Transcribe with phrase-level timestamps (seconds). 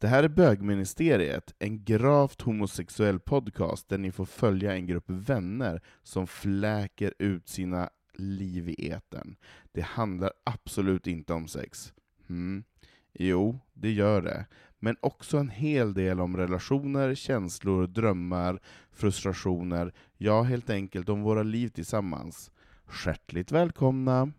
[0.00, 5.80] Det här är Bögministeriet, en gravt homosexuell podcast där ni får följa en grupp vänner
[6.02, 9.36] som fläker ut sina liv i etern.
[9.72, 11.92] Det handlar absolut inte om sex.
[12.28, 12.64] Mm.
[13.12, 14.46] Jo, det gör det.
[14.78, 18.60] Men också en hel del om relationer, känslor, drömmar,
[18.92, 22.50] frustrationer, ja, helt enkelt om våra liv tillsammans.
[22.86, 24.32] Skärtligt välkomna!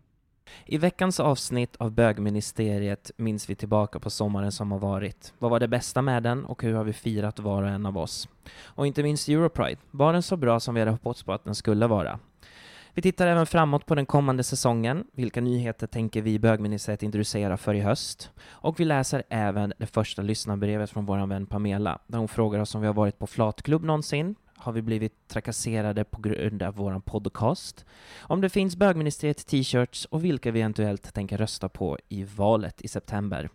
[0.66, 5.34] I veckans avsnitt av bögministeriet minns vi tillbaka på sommaren som har varit.
[5.38, 7.98] Vad var det bästa med den och hur har vi firat var och en av
[7.98, 8.28] oss?
[8.62, 9.80] Och inte minst Europride.
[9.90, 12.18] Var den så bra som vi hade hoppats på att den skulle vara?
[12.94, 15.04] Vi tittar även framåt på den kommande säsongen.
[15.12, 18.30] Vilka nyheter tänker vi i bögministeriet introducera för i höst?
[18.48, 22.74] Och vi läser även det första lyssnarbrevet från vår vän Pamela, där hon frågar oss
[22.74, 27.00] om vi har varit på flatklubb någonsin, har vi blivit trakasserade på grund av vår
[27.00, 27.84] podcast?
[28.20, 32.88] Om det finns bögministeriet t-shirts och vilka vi eventuellt tänker rösta på i valet i
[32.88, 33.50] september.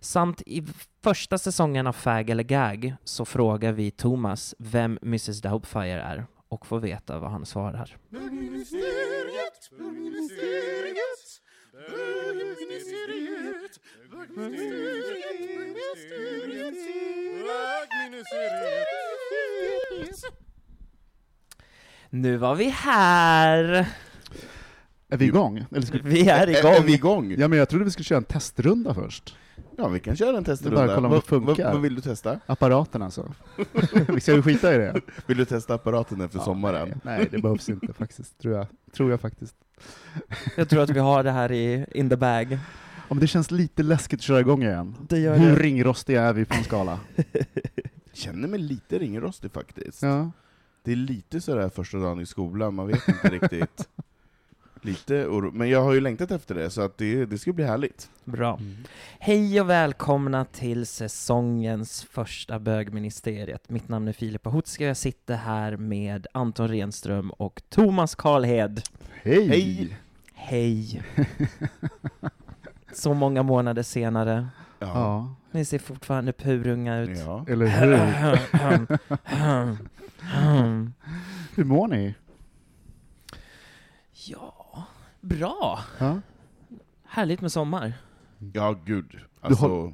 [0.00, 0.66] Samt i
[1.02, 6.66] första säsongen av Fag eller Gag så frågar vi Thomas vem Mrs Doubtfire är och
[6.66, 7.96] får veta vad han svarar.
[8.08, 11.40] Bögministeriet, bögministeriet,
[11.72, 16.74] bögministeriet, bögministeriet, bögministeriet.
[22.10, 23.86] Nu var vi här!
[25.08, 25.64] Är vi igång?
[25.70, 25.98] Eller ska...
[26.04, 26.72] Vi är igång!
[26.72, 27.34] är vi igång?
[27.38, 29.36] Ja, men jag trodde vi skulle köra en testrunda först.
[29.76, 30.86] Ja, vi kan köra en testrunda.
[30.86, 31.64] Bara kolla om det Vad- funkar.
[31.64, 32.40] Vad, vad vill du testa?
[32.46, 33.34] Apparaten alltså.
[34.08, 35.00] vi ska ju skita i det.
[35.26, 36.88] Vill du testa apparaten efter sommaren?
[36.88, 38.66] Nej, nej, det behövs inte faktiskt, tror jag.
[38.92, 39.54] Tror jag faktiskt.
[40.56, 42.52] Jag tror att vi har det här i in the bag.
[43.08, 44.96] Ja, men det känns lite läskigt att köra igång igen.
[45.08, 45.62] Det gör Hur det.
[45.62, 47.00] ringrostiga är vi på en skala?
[48.12, 50.02] Känner mig lite ringrostig faktiskt.
[50.02, 50.30] Ja.
[50.82, 53.88] Det är lite sådär första dagen i skolan, man vet inte riktigt.
[54.82, 55.50] Lite oro.
[55.52, 58.10] Men jag har ju längtat efter det, så att det, det ska bli härligt.
[58.24, 58.56] Bra.
[58.56, 58.76] Mm.
[59.18, 63.70] Hej och välkomna till säsongens första bögministeriet.
[63.70, 68.82] Mitt namn är Filip Ahutska och jag sitter här med Anton Renström och Thomas Karlhed.
[69.22, 69.48] Hej!
[69.48, 69.96] Hej!
[70.34, 71.02] Hej!
[72.92, 74.48] Så många månader senare.
[74.78, 74.86] Ja.
[74.86, 77.18] Ja, Ni ser fortfarande purunga ut.
[77.18, 77.44] ja.
[77.48, 77.96] eller hur?
[81.56, 82.14] Hur mår ni?
[84.26, 84.59] ja,
[85.20, 85.80] bra.
[85.98, 86.20] Ja?
[87.04, 87.92] Härligt med sommar.
[88.52, 89.18] Ja, gud.
[89.40, 89.92] Alltså,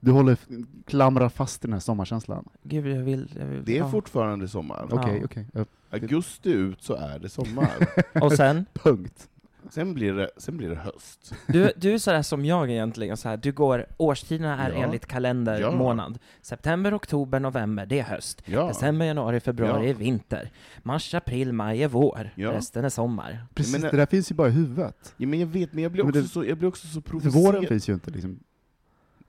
[0.00, 0.38] Du håller,
[0.86, 2.48] klamrar fast i den här sommarkänslan?
[2.62, 3.32] Gud, jag vill...
[3.38, 3.90] Jag vill det är ja.
[3.90, 4.88] fortfarande sommar.
[4.90, 5.46] Okej, okej.
[5.52, 7.70] Ja, Augusti ut så är det sommar.
[8.22, 8.66] Och sen?
[8.72, 9.28] Punkt.
[9.70, 11.32] Sen, blir det, sen blir det höst.
[11.46, 14.76] Du, du är sådär som jag egentligen, så här, du går, årstiderna är Ja.
[14.84, 15.70] enligt kalender Ja.
[15.70, 16.18] månad.
[16.42, 18.42] September, oktober, november, det är höst.
[18.46, 18.66] Ja.
[18.68, 19.90] December, januari, februari Ja.
[19.90, 20.50] är vinter.
[20.82, 22.30] Mars, april, maj är vår.
[22.34, 22.52] Ja.
[22.52, 23.46] Resten är sommar.
[23.54, 25.14] Precis, Men- det där finns ju bara i huvudet.
[25.16, 26.92] Ja, men jag vet, men jag blir Men också, det- så, jag blir också så
[26.92, 27.34] För provocerad.
[27.34, 28.40] våren finns ju inte liksom.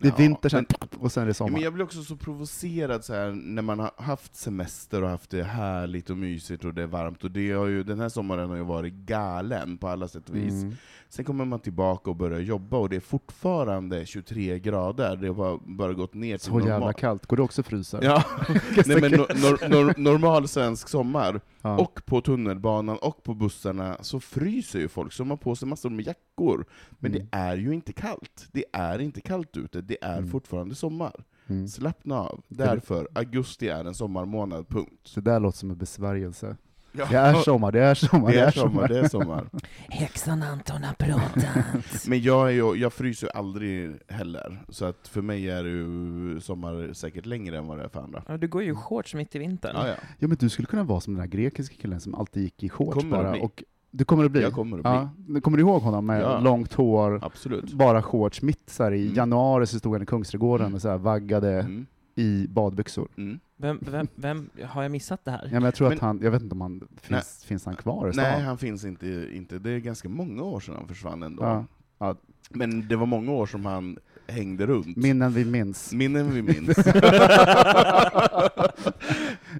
[0.02, 0.66] Det är Ja, vinter sen,
[1.00, 1.52] och sen är det sommar.
[1.52, 5.30] men jag blir också så provocerad så här, när man har haft semester och haft
[5.30, 8.50] det härligt och mysigt och det är varmt, och det har ju, den här sommaren
[8.50, 10.64] har ju varit galen på alla sätt och vis.
[10.64, 10.76] Mm.
[11.10, 15.34] Sen kommer man tillbaka och börjar jobba, och det är fortfarande 23 grader, det har
[15.36, 16.94] bara, bara gått ner till Så jävla normal.
[16.94, 17.26] kallt.
[17.26, 18.00] Går det också frysa?
[18.04, 18.24] Ja,
[18.86, 21.78] nej, men nor, nor, nor, normal svensk sommar, Ja.
[21.78, 25.68] och på tunnelbanan och på bussarna, så fryser ju folk, så de har på sig
[25.68, 26.66] massor med jackor.
[26.92, 27.28] Men Mm.
[27.32, 28.48] det är ju inte kallt.
[28.52, 30.30] Det är inte kallt ute, det är Mm.
[30.30, 31.24] fortfarande sommar.
[31.48, 31.68] Mm.
[31.68, 32.44] Slappna av.
[32.48, 35.00] Därför, augusti är en sommarmånad, punkt.
[35.04, 36.58] Så det där låter som en besvärjelse.
[36.92, 37.06] Ja.
[37.12, 39.46] Det är sommar, det är sommar, Det är sommar, det är sommar.
[39.90, 42.06] Häxan Anton har pratat.
[42.08, 46.40] Men jag, är ju, jag fryser ju aldrig heller, så att för mig är ju
[46.42, 48.24] sommar säkert längre än vad det är för andra.
[48.28, 49.76] ja, du går ju i shorts mitt i vintern.
[49.76, 49.94] Ja, ja.
[50.20, 52.70] Ja men du skulle kunna vara som den där grekiska killen som alltid gick i
[52.70, 53.42] shorts Kommer bara.
[53.42, 54.42] Och du kommer att bli?
[54.42, 54.92] Jag kommer att bli.
[54.92, 55.10] Ja.
[55.18, 56.40] Du Kommer du ihåg honom med Ja.
[56.40, 57.74] långt hår, Absolut.
[57.74, 59.16] bara shorts, mitt så här, i Mm.
[59.16, 60.76] januari så stod han i Kungsträdgården Mm.
[60.76, 61.86] och så här, vaggade Mm.
[62.16, 63.08] I badbyxor.
[63.18, 63.40] Mm.
[63.58, 65.44] Vem, vem, vem, har jag missat det här?
[65.44, 67.76] Ja, men jag tror Men- att han, jag vet inte om han, finns, finns han
[67.76, 68.24] kvar i stan?
[68.24, 69.60] Nej, han finns inte, inte.
[69.60, 71.44] Det är ganska många år sedan han försvann ändå.
[71.44, 71.66] Ja.
[72.00, 72.16] Ja.
[72.50, 73.98] Men det var många år som han
[74.28, 74.98] hängde runt.
[74.98, 75.94] Minnen vi minns.
[75.94, 76.78] Minnen vi minns.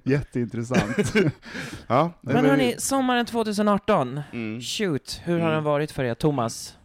[0.04, 1.14] Jätteintressant.
[1.86, 4.60] ja, nej, Men hörni, sommaren 2018, Mm.
[4.60, 5.52] shoot, hur har Mm.
[5.54, 6.14] den varit för er?
[6.14, 6.76] Thomas?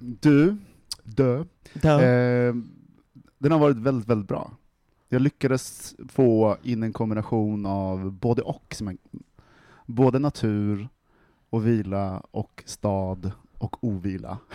[0.00, 0.56] Du,
[1.02, 1.44] dö.
[1.72, 2.00] Dö.
[2.48, 2.54] Eh,
[3.38, 4.50] den har varit väldigt, väldigt bra.
[5.08, 8.74] Jag lyckades få in en kombination av både och.
[8.74, 8.98] Som en,
[9.86, 10.88] både natur
[11.50, 14.38] och vila och stad och ovila.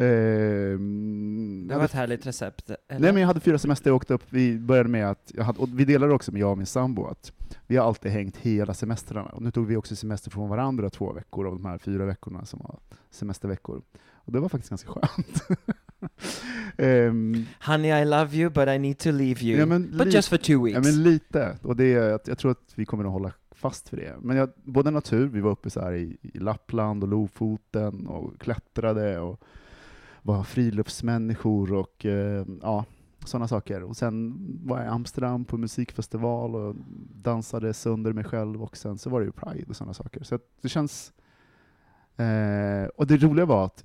[0.00, 2.70] Ehm, Det var ett härligt recept.
[2.70, 3.00] Eller?
[3.00, 5.58] Nej men jag hade fyra semester, jag åkte upp, vi började med att, jag hade,
[5.72, 7.32] vi delade också med jag och min sambo att
[7.66, 11.12] vi har alltid hängt hela semestrarna, och nu tog vi också semester från varandra två
[11.12, 12.78] veckor av de här fyra veckorna som var
[13.10, 13.82] semesterveckor.
[14.12, 15.42] Och det var faktiskt ganska skönt.
[16.78, 19.58] Ehm, Honey I love you but I need to leave you.
[19.58, 20.74] Ja, men but li- just for two weeks.
[20.74, 23.88] ja men lite, och det är, att jag tror att vi kommer att hålla fast
[23.88, 24.14] för det.
[24.20, 28.40] Men jag, både natur, vi var uppe så här i, i Lappland och Lofoten och
[28.40, 29.40] klättrade och
[30.22, 32.84] var friluftsmänniskor och eh, ja,
[33.24, 33.82] sådana saker.
[33.82, 36.74] Och sen var jag i Amsterdam på musikfestival och
[37.22, 40.22] dansade sönder mig själv och sen så var det ju Pride och sådana saker.
[40.24, 41.12] Så det känns...
[42.16, 43.84] Eh, och det roliga var att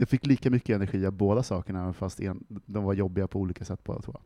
[0.00, 3.38] jag fick lika mycket energi av båda sakerna, även fast en, de var jobbiga på
[3.40, 4.16] olika sätt båda två.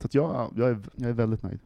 [0.00, 1.58] Så att jag, jag, är, jag är väldigt nöjd.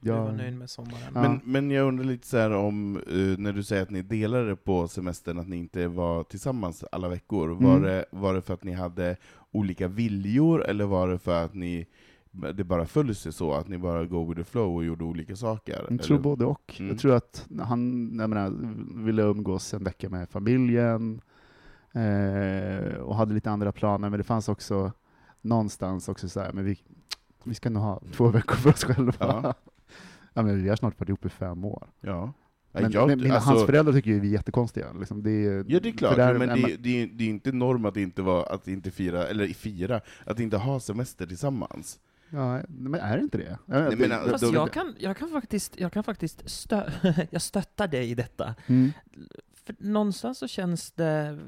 [0.00, 1.12] Du Jag, var nöjd med sommaren.
[1.14, 1.20] Ja.
[1.22, 4.56] Men, men jag undrar lite så här om, eh, när du säger att ni delade
[4.56, 7.82] på semestern, att ni inte var tillsammans alla veckor, var, Mm.
[7.82, 9.16] det, var det för att ni hade
[9.50, 11.86] olika viljor, eller var det för att ni
[12.54, 15.36] det bara föll sig så, att ni bara go with the flow och gjorde olika
[15.36, 15.86] saker?
[15.90, 16.22] Jag tror eller?
[16.24, 16.74] både och.
[16.78, 16.90] Mm.
[16.90, 18.52] Jag tror att han jag menar,
[19.04, 21.20] ville umgås en vecka med familjen
[21.94, 24.92] eh, och hade lite andra planer, men det fanns också
[25.40, 26.78] någonstans också så här, men vi,
[27.44, 29.12] vi ska nog ha två veckor för oss själva.
[29.18, 29.54] Ja.
[30.34, 30.42] Ja.
[30.42, 31.88] men vi har snart varit ihop i fem år.
[32.00, 32.32] Ja.
[32.72, 34.92] Men, jag, men mina, alltså- hans föräldrar tycker ju vi är jättekonstiga.
[34.92, 37.52] Liksom det, är- Ja det är klart, där- men det, det, är- det är inte
[37.52, 42.00] norm att inte, vara, att inte fira, eller fira, att inte ha semester tillsammans.
[42.28, 43.58] Ja, men är det inte det?
[43.66, 46.90] Nej, det- men, det- Fast då- jag kan, jag kan faktiskt, jag kan faktiskt stö
[47.30, 48.54] jag stöttar dig i detta.
[48.66, 48.92] Mm.
[49.64, 51.38] För någonstans så känns det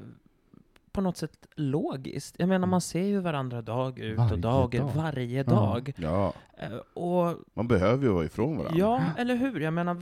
[0.93, 2.35] på något sätt logiskt.
[2.39, 4.91] Jag menar, man ser ju varandra dag ut Varje och dag, dag.
[4.95, 5.43] varje Ja.
[5.43, 5.93] dag.
[5.97, 6.73] Ja, Eh,
[7.03, 8.79] Och man behöver ju vara ifrån varandra.
[8.79, 9.59] ja, eller hur?
[9.59, 10.01] Jag menar,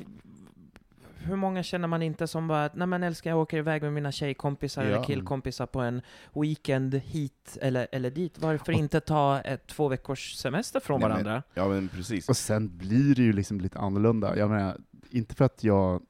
[1.24, 3.94] hur många känner man inte som bara att nej men älskar jag åker iväg med
[3.94, 4.88] mina tjejkompisar Ja.
[4.90, 6.02] eller killkompisar på en
[6.34, 8.40] weekend hit eller, eller dit.
[8.40, 11.44] Varför Och- inte ta ett två veckors semester från Nej, men- varandra?
[11.54, 12.30] Ja men precis.
[12.30, 14.38] Och sen blir det ju liksom lite annorlunda.
[14.38, 14.78] Jag menar,
[15.10, 16.02] inte för att jag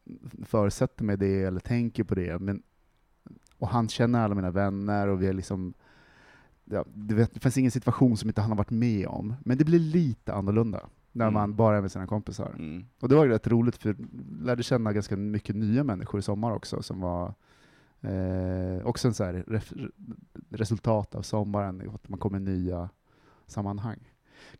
[0.45, 2.61] förutsätter mig det eller tänker på det, men
[3.61, 5.73] och han känner alla mina vänner och vi är liksom
[6.65, 9.57] ja, du vet, det finns ingen situation som inte han har varit med om, men
[9.57, 11.33] det blir lite annorlunda när Mm.
[11.33, 12.49] man bara är med sina kompisar.
[12.57, 12.85] Mm.
[13.01, 13.97] Och det var rätt roligt, för jag
[14.41, 17.33] lärde känna ganska mycket nya människor i sommar också, som var
[18.01, 19.73] eh, också en så här ref,
[20.49, 22.89] resultat av sommaren, att man kommer i nya
[23.47, 23.97] sammanhang.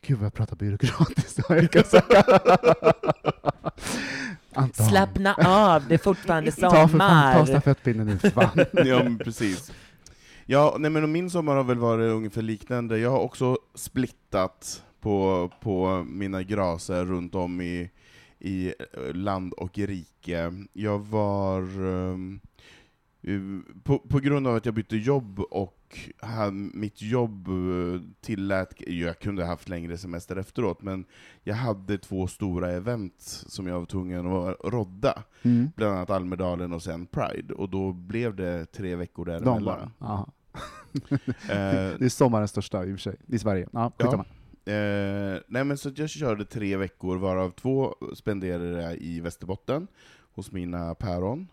[0.00, 1.40] Gud vad jag pratar byråkratiskt.
[4.54, 7.46] Anton, Slappna av, det är fortfarande ta för fan, ta sommar!
[7.46, 8.64] stafettpinnen nu för fan.
[8.86, 9.72] Ja men precis.
[10.46, 12.98] Ja, nej men min sommar har väl varit ungefär liknande.
[12.98, 17.90] Jag har också splittat på, på mina graser runt om i,
[18.38, 18.72] i
[19.14, 20.52] land och rike.
[20.72, 21.60] Jag var...
[21.62, 22.16] eh,
[23.84, 29.18] på, på grund av att jag bytte jobb och hade, mitt jobb eh, tillät, jag
[29.18, 31.04] kunde haft längre semester efteråt, men
[31.44, 33.14] jag hade två stora event
[33.46, 35.70] som jag var tvungen att rodda Mm.
[35.76, 39.90] bland annat Almedalen och sen Pride, och då blev det tre veckor De däremellan.
[39.98, 40.28] Aha.
[41.48, 43.68] Eh, Det är sommarens största i och för sig, i Sverige.
[43.72, 44.14] Ja, Ja.
[44.72, 49.86] eh, nej men så jag körde tre veckor, varav två spenderade jag i Västerbotten,
[50.34, 51.48] hos mina päron.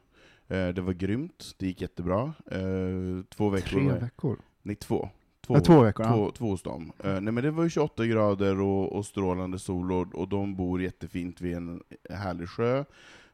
[0.49, 2.33] Eh, det var grymt, det gick jättebra.
[2.51, 3.79] Eh, två veckor...
[3.79, 4.37] Tre veckor.
[4.61, 5.09] Nej, två.
[5.47, 6.13] Två, Ja, två veckor, ja.
[6.13, 6.91] Två, två hos dem.
[7.03, 10.55] Eh, nej men det var ju 28 grader och, och strålande sol, och, och de
[10.55, 12.85] bor jättefint vid en härlig sjö.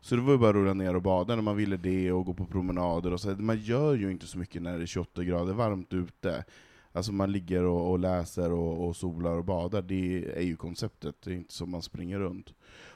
[0.01, 2.25] Så det var ju bara att rulla ner och bada när man ville det, och
[2.25, 3.29] gå på promenader och så.
[3.29, 6.43] Man gör ju inte så mycket när det är 28 grader varmt ute.
[6.91, 11.15] Alltså man ligger och, och läser och, och solar och badar, det är ju konceptet,
[11.23, 12.53] det är inte så man springer runt.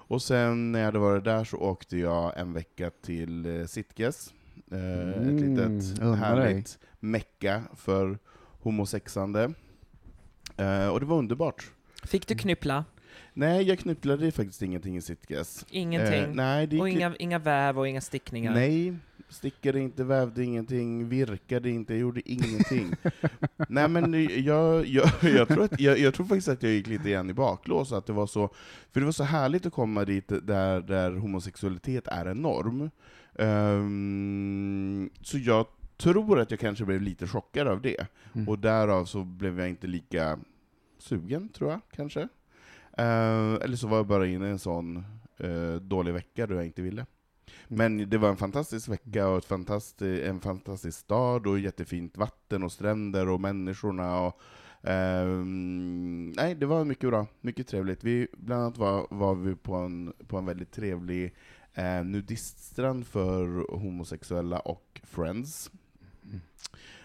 [0.09, 4.33] Och sen när jag hade varit där så åkte jag en vecka till eh, Sitges,
[4.71, 8.17] eh, Mm, ett litet härligt mecka för
[8.61, 9.53] homosexande.
[10.57, 11.71] Eh, och det var underbart.
[12.03, 12.85] Fick du knyppla?
[13.33, 15.65] Nej, jag knypplade faktiskt ingenting i Sitges.
[15.69, 16.23] Ingenting?
[16.23, 18.53] Eh, nej, det och inga, inga väv och inga stickningar?
[18.53, 18.95] Nej,
[19.29, 22.91] stickade inte, vävde ingenting, virkade inte, gjorde ingenting.
[23.69, 27.09] Nej men jag, jag, jag, tror att, jag, jag tror faktiskt att jag gick lite
[27.09, 28.49] grann i baklås, att det var så,
[28.91, 32.89] för det var så härligt att komma dit där, där homosexualitet är en norm.
[33.35, 35.65] Ehm, så jag
[35.97, 38.49] tror att jag kanske blev lite chockad av det, Mm.
[38.49, 40.39] och därav så blev jag inte lika
[40.97, 42.21] sugen, tror jag, kanske.
[42.97, 45.03] Eh, eller så var jag bara inne i en sån
[45.37, 47.05] eh, dålig vecka då jag inte ville.
[47.71, 52.63] Men det var en fantastisk vecka och ett fantastisk, en fantastisk stad och jättefint vatten
[52.63, 54.21] och stränder och människorna.
[54.21, 54.41] Och,
[54.83, 58.03] ehm, nej, det var mycket bra, mycket trevligt.
[58.03, 61.35] Vi, bland annat var, var vi på en, på en väldigt trevlig
[61.73, 65.71] eh, nudiststrand för homosexuella och friends.
[66.25, 66.41] Mm.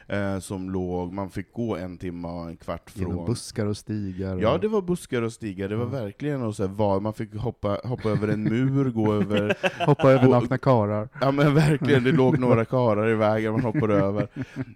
[0.08, 3.08] Eh, som låg, man fick gå en timme och en kvart från...
[3.08, 4.38] Genom buskar och stigar.
[4.38, 6.00] Ja, och- det var buskar och stigar, det var Mm.
[6.04, 9.54] verkligen och så var, man fick hoppa, hoppa över en mur, gå över...
[9.86, 11.08] Hoppa över nakna karar.
[11.20, 14.28] Ja men verkligen, det låg några karar i vägen man hoppade över.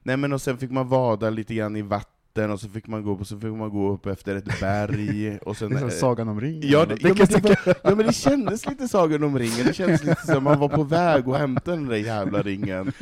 [0.02, 2.12] Nej men och sen fick man vada lite grann i vatten,
[2.47, 5.38] och så fick man gå, upp, och så fick man gå upp efter ett berg,
[5.38, 5.71] och sen...
[5.71, 6.62] Det är som eh, Sagan om ringen.
[6.64, 10.04] Ja, det, ja, men det ja men det kändes lite Sagan om ringen, det kändes
[10.04, 12.92] lite som man var på väg att hämta den där jävla ringen.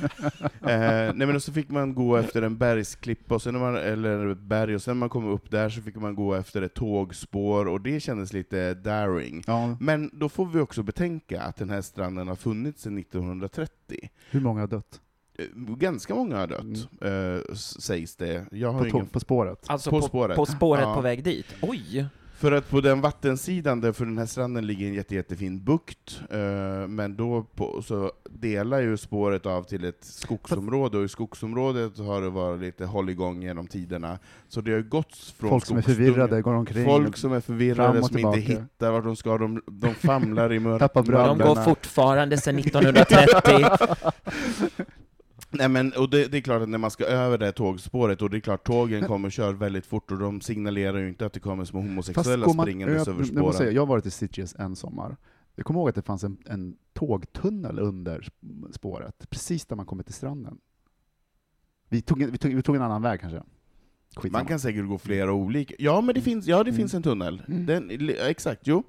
[0.66, 3.76] Eh, nej men och så fick man gå efter en bergsklippa, och sen när man,
[3.76, 6.62] eller ett berg, och sen när man kom upp där så fick man gå efter
[6.62, 9.42] ett tågspår, och det kändes lite daring.
[9.46, 14.10] Ja, Men då får vi också betänka att den här stranden har funnits sedan 1930.
[14.30, 15.00] hur många har dött?
[15.38, 15.44] Eh,
[15.76, 18.44] Ganska många har dött, eh, s- sägs det.
[18.50, 19.06] Jag har På, ingen...
[19.06, 19.64] på spåret?
[19.66, 20.36] Alltså På på, spåret.
[20.36, 20.94] på spåret Ja.
[20.94, 21.46] på väg dit?
[21.62, 22.06] Oj!
[22.38, 26.20] För att på den vattensidan, där för den här stranden ligger en jätte, jättefin bukt,
[26.30, 26.38] eh,
[26.88, 32.22] men då på, så delar ju spåret av till ett skogsområde, och i skogsområdet har
[32.22, 34.18] det varit lite hålligång genom tiderna.
[34.48, 36.84] Så det har gått från Folk som är förvirrade går omkring.
[36.84, 38.62] Folk som är förvirrade, och som inte tillbaka.
[38.62, 40.94] hittar vart de ska, de, de famlar i mörkret.
[40.94, 43.66] De går fortfarande sedan 1930.
[45.58, 48.22] Nej men, och det, det är klart att när man ska över det här tågspåret,
[48.22, 51.26] och det är klart tågen kommer och kör väldigt fort, och de signalerar ju inte
[51.26, 53.74] att det kommer små homosexuella springandes över, måste säga, spåren.
[53.74, 55.16] jag har varit i Sitges en sommar.
[55.54, 59.86] Jag kommer ihåg att det fanns en, en tågtunnel under sp- spåret, precis där man
[59.86, 60.58] kommer till stranden.
[61.88, 63.42] Vi tog, vi tog, vi tog en annan väg kanske.
[64.16, 64.38] Skitsamma.
[64.38, 65.74] Man kan säkert gå flera olika.
[65.78, 66.76] Ja, men det finns, ja, det Mm.
[66.76, 67.42] finns en tunnel.
[67.48, 67.66] Mm.
[67.66, 68.82] Den, exakt, jo.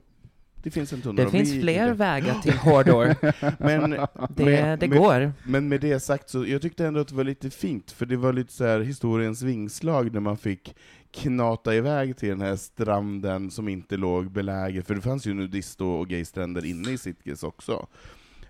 [0.67, 1.25] Det finns en tunnel.
[1.25, 3.15] Det finns fler vägar till Hordor.
[3.63, 3.89] Men,
[4.29, 5.33] Det, men, det går.
[5.43, 8.17] men med det sagt, så jag tyckte ändå att det var lite fint, för det
[8.17, 10.75] var lite så här historiens vingslag när man fick
[11.11, 15.81] knata iväg till den här stranden som inte låg belägen, för det fanns ju nudist
[15.81, 17.87] och gaystränder inne i Sitges också.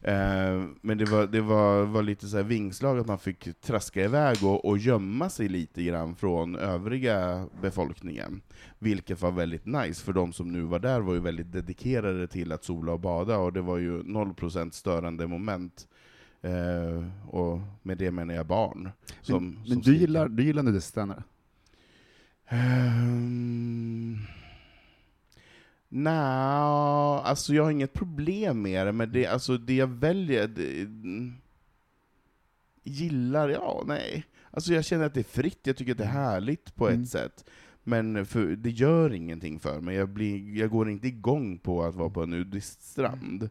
[0.01, 4.37] Eh, men det var, det var, var lite så vingslag att man fick traska iväg
[4.43, 8.41] och, och gömma sig lite grann från övriga befolkningen.
[8.79, 12.51] Vilket var väldigt nice, för de som nu var där var ju väldigt dedikerade till
[12.51, 15.87] att sola och bada, och det var ju 0% störande moment.
[16.41, 18.89] Eh, och med det menar jag barn.
[19.21, 19.99] Som, men som du skriker.
[19.99, 21.23] gillar, du gillar nudiststränder?
[22.51, 24.17] Um,
[25.89, 26.13] Nej,
[27.23, 31.33] alltså jag har inget problem med det, men det, alltså det jag väljer, det, mm,
[32.83, 34.25] gillar, ja, nej.
[34.51, 37.01] Alltså jag känner att det är fritt, jag tycker att det är härligt på Mm.
[37.03, 37.45] ett sätt.
[37.83, 41.95] Men för, det gör ingenting för mig, jag, blir, jag går inte igång på att
[41.95, 43.49] vara på en nudiststrand.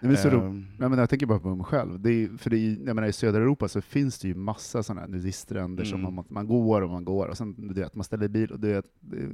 [0.00, 2.00] Det är så ro- Ehm, Nej, men jag tänker bara på mig själv.
[2.00, 4.82] Det är, för det är, jag menar, I södra Europa så finns det ju massa
[4.82, 6.14] sådana här nudiststränder som Mm.
[6.14, 8.68] man, man går och man går, och sen du vet, man ställer bil och du
[8.68, 8.86] vet,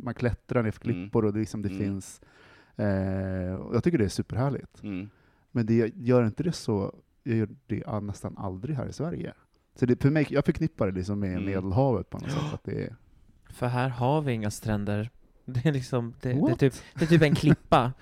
[0.02, 0.96] man klättrar ner för Mm.
[1.02, 1.80] klippor och det, liksom, det Mm.
[1.80, 2.20] finns...
[2.76, 2.86] Eh,
[3.72, 4.82] jag tycker det är superhärligt.
[4.82, 5.10] mm.
[5.50, 9.32] Men det gör inte det så, jag gör det nästan aldrig här i Sverige.
[9.74, 11.44] Så det, för mig, jag förknippar det liksom med Mm.
[11.44, 12.52] Medelhavet på något sätt.
[12.54, 12.96] Att det är,
[13.50, 15.10] För här har vi inga stränder.
[15.44, 17.92] Det är liksom, det, det, är, typ, det är typ en klippa.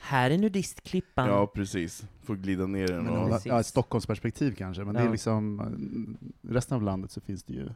[0.00, 1.28] Här är nudistklippan.
[1.28, 2.06] Ja, precis.
[2.22, 3.04] Får glida ner den.
[3.04, 5.06] men, och- ja, Stockholmsperspektiv kanske, men det Ja.
[5.06, 7.68] är liksom, eh, resten av landet så finns det ju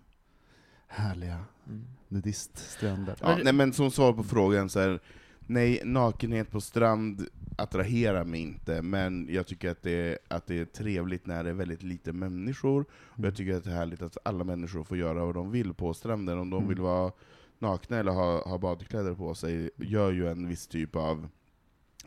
[0.86, 1.84] härliga Mm.
[2.08, 3.16] nudiststränder.
[3.20, 5.00] Ja, nej, men som svar på frågan så här,
[5.46, 10.58] nej, nakenhet på strand attraherar mig inte, men jag tycker att det, är, att det
[10.60, 13.28] är trevligt när det är väldigt lite människor, och Mm.
[13.28, 15.94] jag tycker att det är härligt att alla människor får göra vad de vill på
[15.94, 16.38] stranden.
[16.38, 16.68] Om de Mm.
[16.68, 17.12] vill vara
[17.58, 21.28] nakna eller ha, ha badkläder på sig, gör ju en viss typ av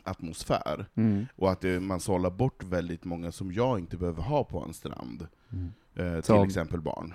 [0.02, 0.86] atmosfär.
[0.94, 1.26] Mm.
[1.36, 4.74] Och att det, man sållar bort väldigt många som jag inte behöver ha på en
[4.74, 5.26] strand.
[5.52, 5.68] Mm.
[5.94, 7.14] Eh, till Som- exempel barn.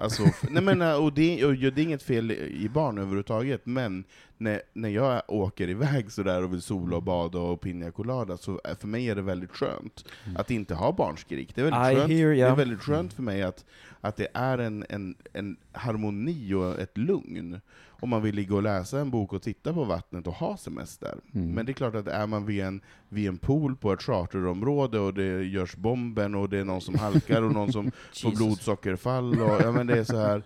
[0.00, 4.04] Alltså, nej men, äh, och det, och det är inget fel i barn överhuvudtaget, men
[4.38, 8.60] när, när jag åker iväg sådär och vill sola och bada och pina colada, så
[8.64, 10.04] är- för mig är det väldigt skönt
[10.36, 11.54] att inte ha barnskrik.
[11.54, 12.48] Det är väldigt, I skönt, hear det ya.
[12.48, 13.64] är väldigt skönt för mig att,
[14.00, 17.60] att det är en, en, en harmoni och ett lugn.
[18.00, 21.14] Om man vill ligga och läsa en bok och titta på vattnet och ha semester.
[21.34, 21.50] Mm.
[21.50, 24.98] Men det är klart att är man vid en, vid en pool på ett charterområde
[24.98, 27.90] och det görs bomben och det är någon som halkar och någon som
[28.22, 30.42] får blodsockerfall och ja, men det är så här.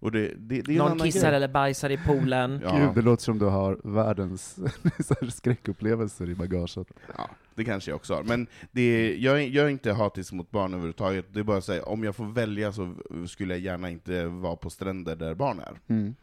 [0.00, 1.36] Och det, det, det Någon kissar grej.
[1.36, 2.60] eller bajsar i poolen.
[2.64, 2.78] Ja.
[2.78, 4.54] Gud, det låter som du har världens
[4.98, 6.88] så här skräckupplevelser i bagaget.
[7.16, 8.22] Ja, det kanske jag också har.
[8.22, 11.26] Men det är, jag, är, jag är inte hatisk mot barn överhuvudtaget.
[11.32, 12.94] Det är bara att säga, om jag får välja så
[13.28, 15.94] skulle jag gärna inte vara på stränder där barn är.
[15.94, 16.14] Mm.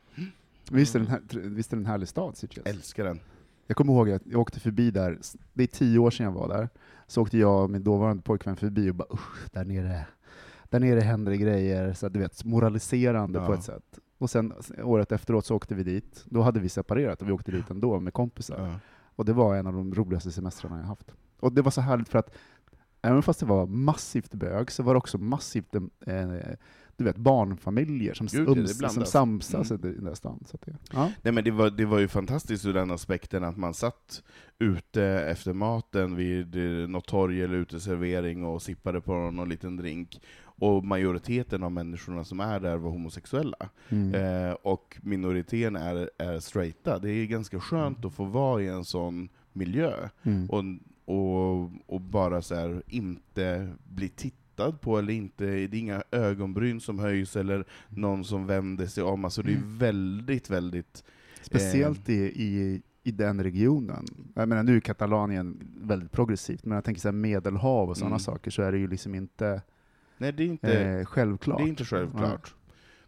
[0.71, 2.65] Visst, är den här, visst är det en härlig stad, Sitges?
[2.65, 3.19] Älskar den.
[3.67, 5.19] Jag kommer ihåg att jag åkte förbi där,
[5.53, 6.69] det är tio år sedan jag var där,
[7.07, 10.05] så åkte jag och min dåvarande pojkvän förbi och bara usch, där nere,
[10.69, 13.53] där nere händer det grejer, så du vet, moraliserande på Ja.
[13.57, 13.99] ett sätt.
[14.17, 17.51] Och sen året efteråt så åkte vi dit, då hade vi separerat och vi åkte
[17.51, 18.67] dit ändå med kompisar.
[18.67, 18.79] Ja.
[19.15, 21.11] Och det var en av de roligaste semestrarna jag haft.
[21.39, 22.35] Och det var så härligt för att
[23.01, 25.83] även fast det var massivt bög, så var det också massivt eh,
[26.97, 29.91] du vet, barnfamiljer som, Gud, ums, som samsas Mm.
[29.91, 30.43] i den där stan.
[30.45, 31.11] Så det, ja.
[31.21, 34.23] Nej men det var, det var ju fantastiskt ur den aspekten att man satt
[34.59, 40.21] ute efter maten vid eh, något torg eller uteservering och sippade på någon liten drink.
[40.59, 43.69] Och majoriteten av människorna som är där var homosexuella.
[43.89, 44.15] Mm.
[44.15, 46.99] Eh, och minoriteten är, är straighta.
[46.99, 50.09] Det är ganska skönt att få vara i en sån miljö.
[50.23, 50.49] Mm.
[50.49, 50.63] Och,
[51.15, 54.46] och, och bara så här, inte bli tittad
[54.81, 59.25] på, eller inte, det är inga ögonbryn som höjs, eller någon som vänder sig om.
[59.25, 59.77] Alltså det är Mm.
[59.77, 61.03] väldigt, väldigt...
[61.41, 64.05] Speciellt i, i, i den regionen.
[64.33, 68.19] Jag menar, nu är Katalanien väldigt progressivt, men jag tänker så Medelhav och sådana Mm.
[68.19, 69.61] saker, så är det ju liksom inte,
[70.17, 71.57] Nej, det är inte, eh, självklart.
[71.57, 72.53] det är inte självklart.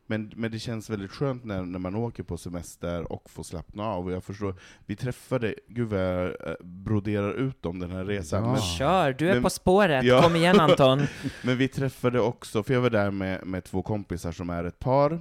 [0.10, 3.84] Men, men det känns väldigt skönt när, när man åker på semester och får slappna
[3.84, 4.06] av.
[4.06, 8.44] Och jag förstår, vi träffade, gud vad jag eh, broderar ut om den här resan,
[8.44, 8.52] Ja.
[8.52, 10.06] men, Kör, du är Men- på spåret.
[10.06, 10.22] Ja.
[10.22, 11.02] Kom igen Anton.
[11.44, 14.80] Men vi träffade också, för jag var där med, med två kompisar som är ett
[14.80, 15.12] par,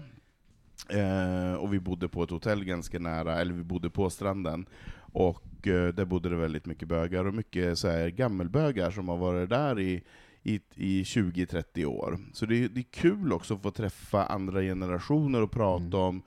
[0.88, 4.66] eh, och vi bodde på ett hotell ganska nära, eller vi bodde på stranden,
[5.12, 9.16] och eh, där bodde det väldigt mycket bögar, och mycket så här gammelbögar som har
[9.16, 10.02] varit där i,
[10.48, 12.18] i, i 20-30 år.
[12.32, 15.94] Så det, är- det är kul också att få träffa andra generationer och prata Mm.
[16.00, 16.22] om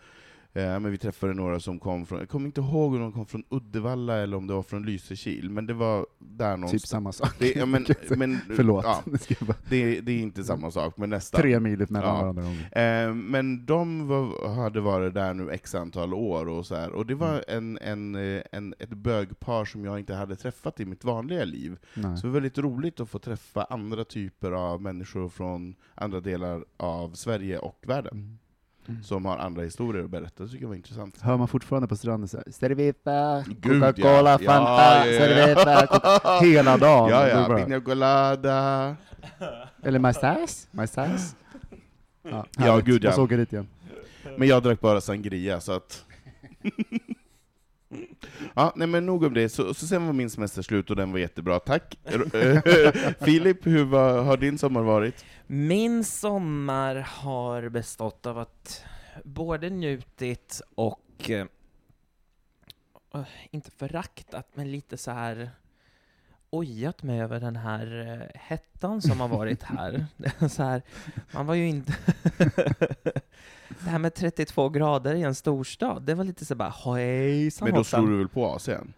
[0.54, 3.44] men vi träffade några som kom från, jag kommer inte ihåg om de kom från
[3.50, 6.82] Uddevalla eller om det var från Lysekil, men det var där någonstans.
[6.84, 7.30] Typ samma sak.
[7.40, 7.86] Det, ja, men,
[8.18, 8.86] men, Förlåt.
[8.86, 9.04] Ja,
[9.70, 11.42] Det det, är inte samma sak, men nästan.
[11.42, 12.34] Tre mil mellan Ja.
[12.34, 12.44] varandra.
[12.72, 17.06] Eh, men de var, hade varit där nu x antal år, och, så här, och
[17.06, 21.04] det var en, en, eh, en, ett bögpar som jag inte hade träffat i mitt
[21.04, 21.78] vanliga liv.
[21.94, 22.18] Nej.
[22.18, 26.66] Så det var väldigt roligt att få träffa andra typer av människor från andra delar
[26.78, 28.38] av Sverige och världen, Mm.
[29.04, 30.44] Som har andra historier att berätta.
[30.44, 31.22] Det tycker jag var intressant.
[31.22, 32.52] Hör man fortfarande på stranden så här,
[33.62, 34.38] Coca-Cola, ja.
[34.38, 35.20] Fanta, Ja, ja.
[35.20, 37.10] Servita, Coca- hela dagen.
[37.10, 38.96] Ja, ja, pina colada.
[39.84, 41.36] Eller majstas, majstas.
[42.24, 43.10] Ja, Ja, gud, ja.
[43.10, 43.68] Jag åka dit igen.
[44.38, 46.06] Men jag drack bara sangria, så att...
[48.54, 49.50] ja, nej men nog om det.
[49.50, 52.00] Så, så sen var min semester slut och den var jättebra, tack.
[53.20, 55.26] Filip, hur var, har din sommar varit?
[55.48, 58.84] Min sommar har bestått av att
[59.24, 61.46] både njutit och eh,
[63.14, 65.52] eh, inte föraktat, men lite så här
[66.50, 70.06] ojat mig över den här eh, hettan som har varit här.
[70.50, 70.82] Så här
[71.32, 71.94] man var ju inte...
[73.84, 77.74] det här med 32 grader i en storstad, det var lite så bara hejsan Men
[77.74, 78.00] då hoppsan.
[78.00, 78.94] slog du väl på AC'n?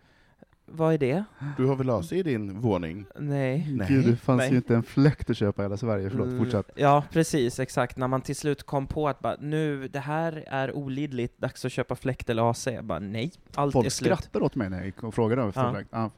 [0.66, 1.24] Vad är det?
[1.58, 3.06] Du har väl AC i din våning?
[3.20, 3.68] Nej.
[3.72, 3.88] Nej.
[3.90, 4.50] Gud, det fanns Nej.
[4.50, 6.10] ju inte en fläkt att köpa i hela Sverige.
[6.10, 6.70] Förlåt, Mm, fortsätt.
[6.76, 7.98] Ja, precis, exakt.
[7.98, 11.72] När man till slut kom på att bara, nu, det här är olidligt, dags att
[11.72, 12.68] köpa fläkt eller AC.
[12.68, 13.94] Jag bara, nej, allt är Folk slut.
[14.18, 15.72] skrattade åt mig när jag gick och frågade om Ja.
[15.74, 15.90] fläkt.
[15.92, 16.10] Ja.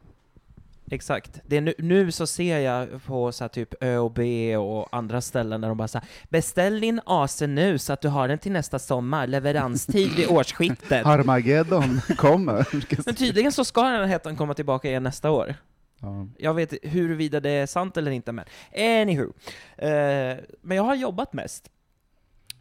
[0.91, 1.39] Exakt.
[1.45, 5.21] Det är nu, nu så ser jag på så typ Ö och B och andra
[5.21, 8.51] ställen där de bara såhär, beställ din AC nu så att du har den till
[8.51, 11.03] nästa sommar, leveranstid vid årsskiftet.
[11.05, 12.67] Harmageddon kommer.
[13.05, 15.55] Men tydligen så ska den här hettan komma tillbaka igen nästa år.
[16.01, 16.27] Ja.
[16.37, 18.45] Jag vet huruvida det är sant eller inte, men
[18.75, 19.33] anywho.
[19.77, 21.69] Eh, men jag har jobbat mest.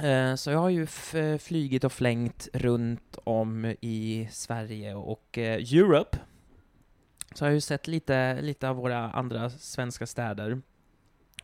[0.03, 5.55] Eh, så jag har ju f- flygit och flängt runt om i Sverige och eh,
[5.75, 6.19] Europe.
[7.35, 10.61] Så jag har ju sett lite, lite av våra andra svenska städer.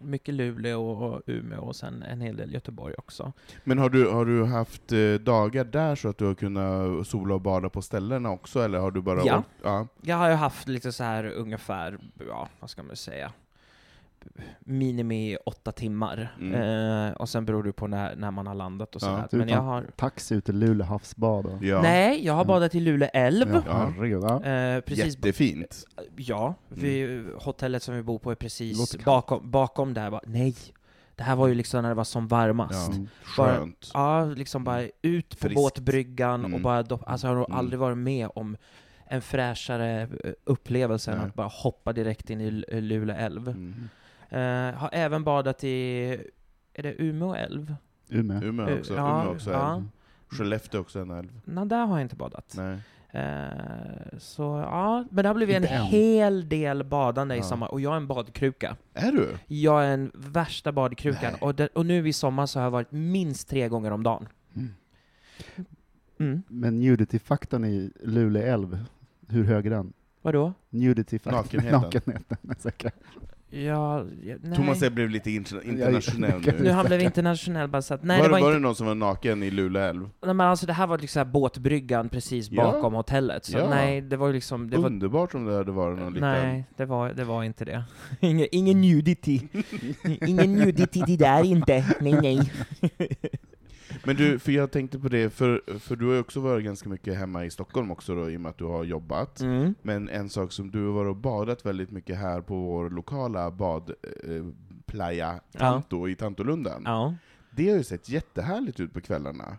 [0.02, 3.32] Mycket Luleå och Umeå och sen en hel del Göteborg också.
[3.64, 7.34] Men har du, har du haft eh, dagar där så att du har kunnat sola
[7.34, 9.38] och bada på ställena också, eller har du bara Ja.
[9.38, 9.48] åkt?
[9.62, 9.86] Ja.
[10.02, 11.98] Jag har ju haft lite så här ungefär,
[12.28, 13.32] ja, vad ska man säga?
[14.60, 16.36] Minimi åtta timmar.
[16.40, 17.06] Mm.
[17.06, 19.06] Eh, och sen beror det på när, när man har landat och Ja.
[19.06, 19.28] sådär.
[19.30, 19.86] Du Men jag har...
[19.96, 21.46] taxi ut till Luleå havsbad.
[21.46, 21.64] Och...
[21.64, 21.82] Ja.
[21.82, 22.48] Nej, jag har Mm.
[22.48, 23.62] badat i Luleå älv.
[23.66, 24.06] Ja, Ja.
[24.06, 24.50] Ja.
[24.50, 25.84] Eh, precis Jättefint.
[26.16, 30.10] Ja, vi, hotellet som vi bor på är precis bakom, bakom där.
[30.10, 30.54] Bara, nej,
[31.16, 32.88] det här var ju liksom när det var som varmast.
[32.90, 32.94] Ja.
[32.94, 33.08] Mm.
[33.36, 33.90] Bara- Skönt.
[33.94, 35.54] Ja, liksom bara ut på Friskt.
[35.54, 36.62] båtbryggan och Mm.
[36.62, 37.58] bara, dopp- alltså jag har nog Mm.
[37.58, 38.56] aldrig varit med om
[39.06, 40.08] en fräschare eh,
[40.44, 41.26] upplevelse än Nej.
[41.26, 43.48] att bara hoppa direkt in i Luleå älv.
[43.48, 43.88] Mm.
[44.30, 46.08] Eh, har även badat i,
[46.74, 47.74] är det Umeå älv?
[48.08, 48.42] Umeå.
[48.42, 48.94] Umeå också.
[48.94, 49.76] Ja, Umeå också ja.
[49.76, 49.88] älv.
[50.28, 51.40] Skellefteå också en älv.
[51.44, 52.54] Nej, där har jag inte badat.
[52.56, 52.78] Nej.
[53.12, 55.82] Eh, så ja, men det har blivit en än.
[55.86, 57.44] hel del badande i Ja.
[57.44, 58.76] sommar, och jag är en badkruka.
[58.94, 59.28] Är du?
[59.46, 62.92] Jag är en värsta badkrukan, och, det, och nu i sommar så har jag varit
[62.92, 64.28] minst tre gånger om dagen.
[64.56, 64.74] Mm.
[66.18, 66.42] Mm.
[66.48, 68.84] Men nudity-faktorn i Luleå älv,
[69.28, 69.92] hur hög är den?
[70.22, 70.52] Vadå?
[70.70, 71.34] Nudity-faktorn.
[71.62, 71.80] Nakenheten.
[72.42, 72.90] Nakenheten.
[73.52, 74.56] Ja, ja, nej.
[74.56, 76.52] Thomas jag blev lite inter- internationell nu.
[76.62, 78.74] Nu han blev internationell bara så att, nej var, det var, var inte, det någon
[78.74, 80.08] som var naken i Luleå älv?
[80.24, 82.62] nej, men alltså det här var liksom båtbryggan precis Ja.
[82.62, 83.68] bakom hotellet, så Ja.
[83.70, 86.28] nej, det var liksom, det var, Underbart om det hade varit någon liten...
[86.32, 87.84] nej, det var, det var inte det.
[88.20, 89.40] ingen, ingen nudity.
[90.26, 92.52] ingen nudity, det där inte, nej nej.
[94.04, 96.88] Men du, för jag tänkte på det, för, för du har ju också varit ganska
[96.88, 99.40] mycket hemma i Stockholm också då, i och med att du har jobbat.
[99.40, 99.74] Mm.
[99.82, 103.50] Men en sak som du har varit och badat väldigt mycket här på vår lokala
[103.50, 103.90] bad,
[104.24, 104.44] eh,
[105.58, 106.82] Tanto i Tantolunden.
[106.84, 107.14] Ja,
[107.50, 109.56] Det har ju sett jättehärligt ut på kvällarna.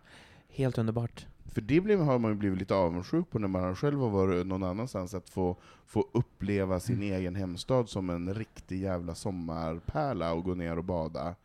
[0.49, 1.25] helt underbart.
[1.45, 4.47] För det blev, har man ju blivit lite avundsjuk på när man själv har varit
[4.47, 10.43] någon annanstans, att få, få uppleva sin egen hemstad som en riktig jävla sommarpärla och
[10.43, 11.35] gå ner och bada.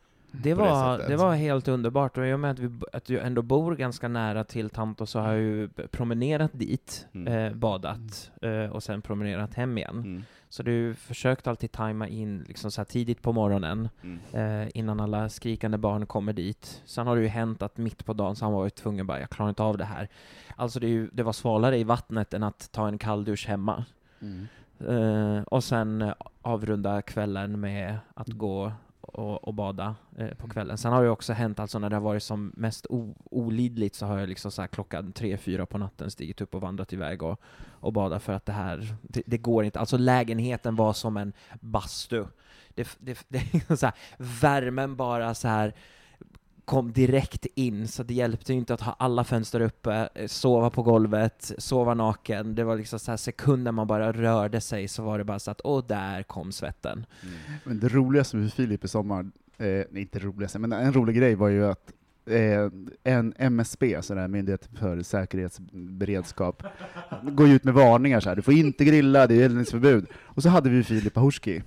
[0.43, 3.43] Det var, det var helt underbart, och i och med att, vi, att jag ändå
[3.43, 7.33] bor ganska nära till Tanto så har jag ju promenerat dit, Mm.
[7.33, 9.99] eh, badat, eh, och sen promenerat hem igen.
[9.99, 10.25] Mm.
[10.49, 14.63] Så du försökt alltid tajma in liksom så tidigt på morgonen, Mm.
[14.63, 16.83] eh, innan alla skrikande barn kommer dit.
[16.85, 19.21] Sen har det ju hänt att mitt på dagen så har han varit tvungen bara,
[19.21, 20.09] jag klarar inte av det här.
[20.57, 23.85] Alltså det, ju, det var svalare i vattnet än att ta en kalldusch hemma.
[24.89, 28.73] Eh, och sen eh, avrunda kvällen med att gå
[29.17, 30.79] och, och bada eh, på kvällen.
[30.79, 32.87] Sen har det också hänt, alltså när det har varit som mest
[33.31, 36.61] olidligt så har jag liksom så här klockan tre, fyra på natten stigit upp och
[36.61, 39.81] vandrat iväg och, och badat för att det här, det, det går inte.
[39.81, 42.25] Alltså lägenheten var som en bastu.
[42.75, 45.75] Det, det, det, så här, värmen bara så här
[46.67, 50.71] kom direkt in, så det hjälpte ju inte att ha alla fönster uppe, eh, sova
[50.71, 52.55] på golvet, sova naken.
[52.55, 55.51] Det var liksom så här sekunder man bara rörde sig så var det bara så
[55.51, 57.07] att åh, där kom svetten.
[57.65, 61.49] Men det roligaste med Filip i sommar, eh, inte roligaste, men en rolig grej var
[61.49, 61.93] ju att
[62.27, 62.71] eh,
[63.05, 66.63] en MSB, sån där Myndighet för säkerhetsberedskap,
[67.23, 68.37] går ju ut med varningar så här.
[68.37, 70.07] du får inte grilla, det är eldningsförbud.
[70.15, 71.63] Och så hade vi Filip Ahorski,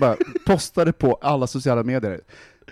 [0.00, 2.20] bara postade på alla sociala medier,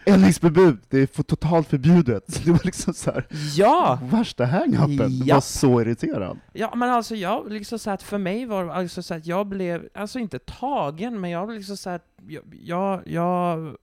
[0.04, 2.24] eldningsförbud, det är totalt förbjudet.
[2.44, 3.98] Det var liksom så här, Ja!
[4.02, 5.35] värsta hang-upen, Ja.
[5.35, 6.38] var så irriterad.
[6.52, 9.88] Ja, men alltså jag, liksom så att för mig var alltså så att jag blev,
[9.94, 13.76] alltså inte tagen, men jag blev liksom så att jag, jag, jag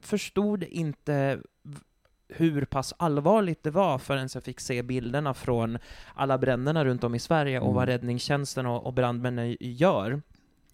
[0.00, 1.38] förstod inte
[2.28, 5.78] hur pass allvarligt det var förrän jag fick se bilderna från
[6.14, 7.74] alla bränderna runt om i Sverige och Mm.
[7.76, 10.22] vad räddningstjänsten och, och brandmännen gör.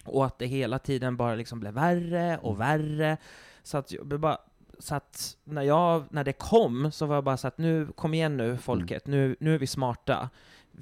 [0.04, 3.16] Och att det hela tiden bara liksom blev värre och värre.
[3.62, 4.38] Så att jag bara,
[4.78, 8.14] så att när, jag, när det kom så var jag bara så att nu, kom
[8.14, 10.30] igen nu folket, nu, nu är vi smarta.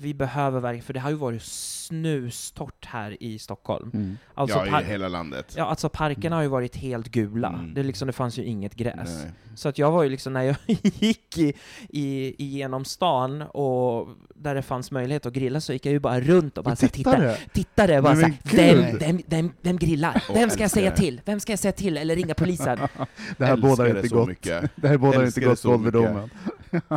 [0.00, 3.90] Vi behöver verkligen, för det har ju varit snustort här i Stockholm.
[3.94, 4.18] Mm.
[4.35, 5.54] Alltså, ja, i hela landet.
[5.56, 7.48] ja, alltså parkerna har ju varit helt gula.
[7.48, 7.74] Mm.
[7.74, 8.96] Det, liksom, det fanns ju inget gräs.
[9.24, 9.32] Nej.
[9.54, 11.52] Så att jag var ju liksom, när jag gick i,
[11.88, 16.20] i, igenom stan och där det fanns möjlighet att grilla så gick jag ju bara
[16.20, 17.37] runt och bara tittade, Tittare!
[17.52, 18.85] tittade bara Men så här, gud!
[18.85, 20.22] vem, vem, vem, vem grillar?
[20.28, 20.96] Åh, Vem ska jag säga det.
[20.96, 21.20] till?
[21.24, 21.96] Vem ska jag säga till?
[21.96, 22.78] Eller ringa polisen?
[23.38, 24.28] Det här bådar det inte så gott.
[24.28, 24.70] mycket.
[24.76, 25.94] Det här bådar inte gott så för mycket.
[25.94, 26.30] ålderdomen.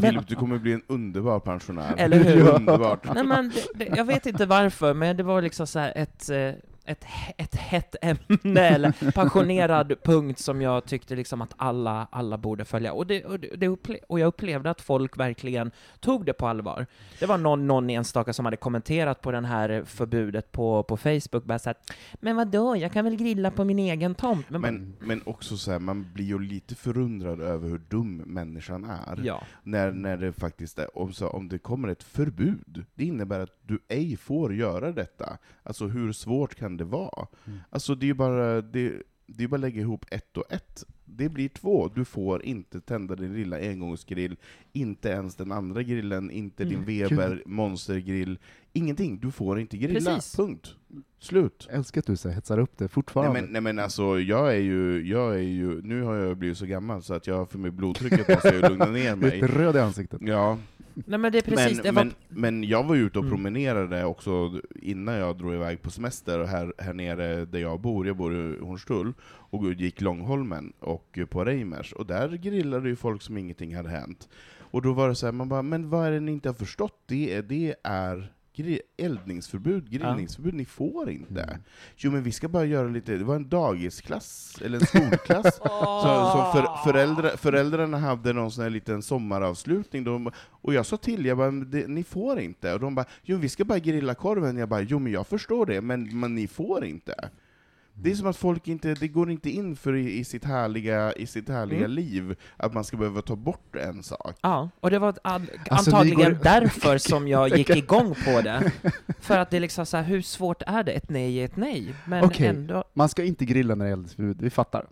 [0.01, 1.93] Filip, du kommer bli en underbar pensionär.
[1.97, 2.59] Eller hur?
[2.95, 3.15] såklart.
[3.15, 6.30] Nej men, det, det, jag vet inte varför, men det var liksom så här ett,
[6.30, 6.52] eh,
[6.89, 7.06] ett,
[7.38, 12.93] ett hett ämne, eller passionerad punkt som jag tyckte liksom att alla, alla borde följa.
[12.93, 16.47] Och, det, och, det, det upple- och jag upplevde att folk verkligen tog det på
[16.47, 16.86] allvar.
[17.19, 21.43] Det var någon, någon enstaka som hade kommenterat på den här förbudet på, på Facebook,
[21.43, 24.49] bara så att men vadå, jag kan väl grilla på min egen tomt?
[24.49, 28.84] Men, Men, men också så här, man blir ju lite förundrad över hur dum människan
[28.84, 29.19] är.
[29.23, 29.43] ja.
[29.63, 33.56] När, när det faktiskt är, om, så, om det kommer ett förbud, det innebär att
[33.62, 35.38] du ej får göra detta.
[35.63, 37.28] Alltså hur svårt kan det vara?
[37.46, 37.60] Mm.
[37.70, 40.84] Alltså det är ju bara, det, det är bara att lägga ihop ett och ett.
[41.06, 41.88] Det blir två.
[41.88, 44.38] Du får inte tända din lilla engångsgrill,
[44.72, 46.86] inte ens den andra grillen, inte din Mm.
[46.86, 48.39] Weber monstergrill.
[48.73, 49.19] Ingenting.
[49.19, 50.15] Du får inte grilla.
[50.15, 50.36] Precis.
[50.36, 50.75] Punkt.
[51.19, 51.65] Slut.
[51.69, 53.34] Jag älskar att du så hetsar upp det fortfarande.
[53.34, 56.58] Nej men, nej men alltså, jag är, ju, jag är ju, nu har jag blivit
[56.58, 59.27] så gammal så att jag för mig blodtrycket måste jag ju lugna ner är lite
[59.27, 59.41] mig.
[59.41, 60.21] röd i ansiktet.
[60.23, 60.58] Ja,
[60.93, 62.03] Nej men det är precis, men, det var...
[62.03, 63.36] men, men jag var ute och Mm.
[63.36, 68.17] promenerade också innan jag drog iväg på semester här, här nere där jag bor, jag
[68.17, 73.38] bor i Hornstull, och gick Långholmen och på Reimers, och där grillade ju folk som
[73.38, 74.29] ingenting hade hänt.
[74.71, 76.53] Och då var det så här, man bara, men vad är det ni inte har
[76.53, 77.03] förstått?
[77.05, 78.34] Det är, det är
[78.98, 81.41] eldningsförbud, grillningsförbud, ni får inte.
[81.43, 81.62] Mm.
[81.98, 85.63] Jo men vi ska bara göra lite, det var en dagisklass, eller en skolklass, så,
[85.63, 91.26] så för, föräldrar, föräldrarna hade någon sån här liten sommaravslutning, de, och jag sa till,
[91.26, 92.74] jag bara, "Men det, ni får inte.
[92.74, 94.58] Och de bara, jo vi ska bara grilla korven.
[94.58, 97.30] Jag bara, jo men jag förstår det, men, men ni får inte.
[98.01, 101.13] Det är som att folk inte, det går inte in för i, i sitt härliga,
[101.13, 101.91] i sitt härliga Mm.
[101.91, 104.35] liv, att man ska behöva ta bort en sak.
[104.41, 108.71] Ja, och det var ad- Alltså, antagligen går- därför som jag gick igång på det.
[109.19, 110.91] För att det är liksom så här, hur svårt är det?
[110.91, 111.93] Ett nej är ett nej.
[112.07, 112.47] Men Okej.
[112.47, 112.83] ändå...
[112.93, 114.85] Man ska inte grilla när det är eldningsförbud, vi fattar.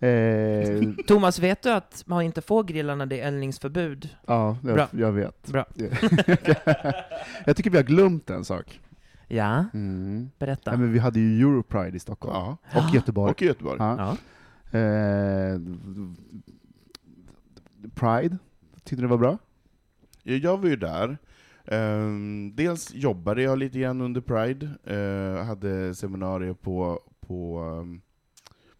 [0.00, 4.08] Eh, Thomas, vet du att man inte får grilla när det är eldningsförbud?
[4.26, 4.88] ja, jag, Bra.
[4.90, 5.46] jag vet.
[5.46, 5.64] Bra.
[7.46, 8.80] jag tycker vi har glömt en sak.
[9.32, 10.30] Ja, Mm.
[10.38, 10.70] berätta.
[10.70, 12.56] Ja, men vi hade ju Europride i Stockholm, Ja.
[12.74, 13.30] och Göteborg.
[13.30, 13.76] Och Göteborg.
[13.78, 14.16] Ja.
[14.72, 14.78] Ja.
[14.78, 15.60] Eh,
[17.94, 18.38] Pride,
[18.84, 19.38] tyckte du det var bra?
[20.22, 21.18] Ja, Jag var ju där.
[21.64, 28.00] Ehm, dels jobbade jag lite grann under Pride, uh, hade seminarier på, på um,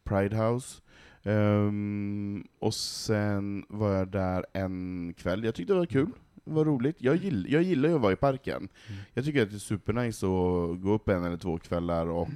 [0.04, 0.82] Pride House.
[1.22, 6.10] Ehm, och sen var jag där en kväll, jag tyckte det var kul,
[6.54, 6.96] var roligt.
[6.98, 8.68] Jag, gill, jag gillar ju att vara i parken.
[9.14, 12.28] Jag tycker att det är supernice att gå upp en eller två kvällar och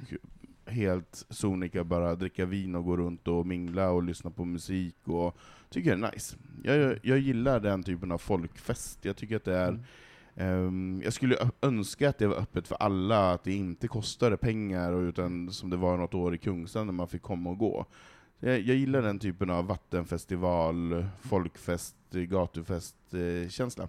[0.65, 5.37] helt sonika bara dricka vin och gå runt och mingla och lyssna på musik och
[5.69, 6.37] tycker det är nice.
[6.63, 9.05] Jag, jag gillar den typen av folkfest.
[9.05, 9.79] Jag tycker att det är
[10.35, 15.01] ehm, jag skulle önska att det var öppet för alla, att det inte kostade pengar,
[15.09, 17.85] utan som det var något år i Kungsan när man fick komma och gå.
[18.39, 23.87] Jag, jag gillar den typen av vattenfestival, folkfest, gatufest-känsla.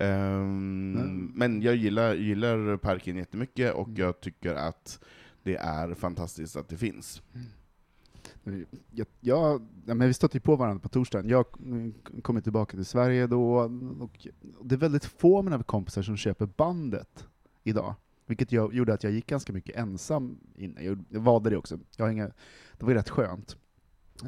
[0.00, 1.32] Ehm, Mm.
[1.34, 4.00] Men jag gillar, gillar parken jättemycket, och Mm.
[4.00, 5.00] jag tycker att
[5.42, 7.22] det är fantastiskt att det finns.
[8.90, 11.28] Jag, jag, ja, men vi stötte ju på varandra på torsdagen.
[11.28, 13.54] Jag mm, kommer tillbaka till Sverige då,
[14.00, 14.26] och
[14.62, 17.26] det är väldigt få av mina kompisar som köper bandet
[17.62, 17.94] idag.
[18.26, 20.84] Vilket jag, gjorde att jag gick ganska mycket ensam innan.
[20.84, 21.78] Jag, jag valde det också.
[21.96, 22.30] Jag har inga,
[22.78, 23.56] det var rätt skönt.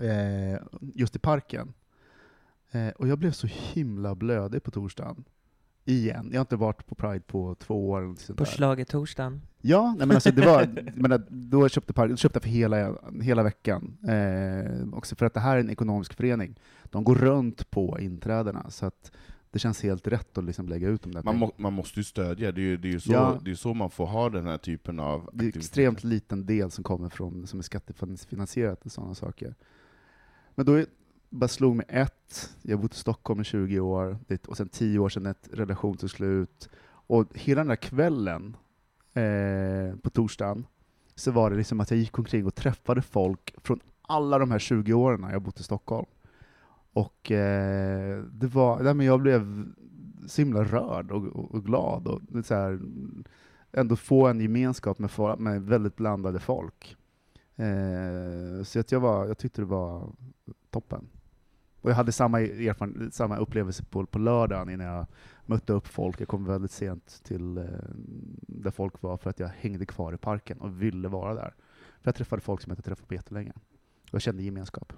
[0.02, 0.62] Eh,
[0.94, 1.72] just i parken.
[2.70, 5.24] Eh, och jag blev så himla blödig på torsdagen.
[5.84, 6.28] Igen.
[6.32, 7.98] Jag har inte varit på Pride på två år.
[7.98, 9.42] eller något sånt På schlagertorsdagen.
[9.60, 13.42] Ja, nej men alltså det var, menar, då köpte jag köpte jag för hela, hela
[13.42, 13.96] veckan.
[14.08, 16.54] Eh, också för att det här är en ekonomisk förening.
[16.84, 19.12] De går runt på inträdena, så att
[19.50, 22.04] det känns helt rätt att liksom lägga ut de där Man, må, man måste ju
[22.04, 23.38] stödja, det är ju, det är så, Ja.
[23.44, 25.58] det är så man får ha den här typen av Det är en aktiviteter.
[25.58, 29.54] extremt liten del som kommer från, som är skattefinansierat och sådana saker.
[30.54, 30.86] Men då är,
[31.32, 34.98] bara slog mig ett, jag har bott i Stockholm i 20 år, och sen 10
[34.98, 36.68] år sedan ett relation tog slut.
[36.84, 38.56] Och hela den där kvällen
[39.14, 40.66] eh, på torsdagen,
[41.14, 44.58] så var det liksom att jag gick omkring och träffade folk från alla de här
[44.58, 46.06] 20 åren jag har bott i Stockholm.
[46.92, 49.66] Och eh, det var, nej, men jag blev
[50.26, 52.06] så himla rörd och, och, och glad.
[52.06, 52.80] Och så här,
[53.72, 56.96] ändå få en gemenskap med, med väldigt blandade folk.
[57.56, 60.12] Eh, så att jag, var, jag tyckte det var
[60.70, 61.08] toppen.
[61.82, 65.06] Och jag hade samma, erfaren, samma upplevelse på, på lördagen innan jag
[65.46, 66.20] mötte upp folk.
[66.20, 67.64] Jag kom väldigt sent till eh,
[68.46, 71.54] där folk var för att jag hängde kvar i parken och ville vara där.
[72.00, 73.52] För jag träffade folk som jag inte träffat på jättelänge.
[74.02, 74.92] Och jag kände gemenskap.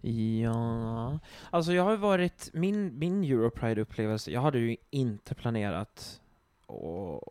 [0.00, 1.18] Ja,
[1.50, 6.20] alltså jag har varit, min, min Europride-upplevelse, jag hade ju inte planerat
[6.66, 7.22] att,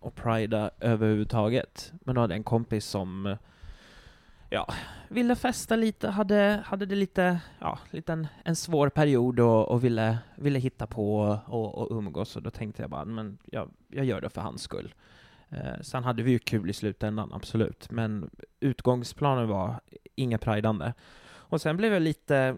[0.00, 1.92] att prida överhuvudtaget.
[2.04, 3.36] Men då hade jag en kompis som,
[4.48, 4.74] ja,
[5.08, 9.84] ville festa lite, hade, hade det lite, ja, lite en, en svår period och, och
[9.84, 14.04] ville, ville hitta på och, och umgås, och då tänkte jag bara, men jag, jag
[14.04, 14.94] gör det för hans skull.
[15.48, 18.30] Eh, sen hade vi ju kul i slutändan, absolut, men
[18.60, 19.80] utgångsplanen var
[20.14, 20.94] inga prideande.
[21.30, 22.56] Och sen blev jag lite...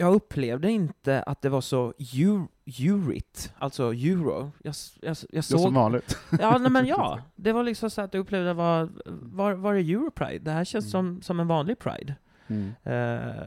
[0.00, 4.52] Jag upplevde inte att det var så eu- eurigt, alltså euro.
[4.64, 5.60] Jag, jag, jag Det såg...
[5.60, 6.18] som vanligt.
[6.40, 7.20] Ja, nej, men ja.
[7.36, 10.44] Det var liksom så att jag upplevde var, var, var är Europride?
[10.44, 10.90] Det här känns Mm.
[10.90, 12.14] som, som en vanlig Pride.
[12.46, 12.72] Mm.
[12.82, 13.44] Eh,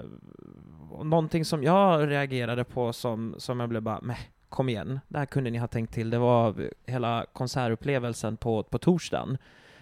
[1.04, 5.26] någonting som jag reagerade på som, som jag blev bara, meh, kom igen, det här
[5.26, 6.10] kunde ni ha tänkt till.
[6.10, 9.38] Det var hela konsertupplevelsen på, på torsdagen.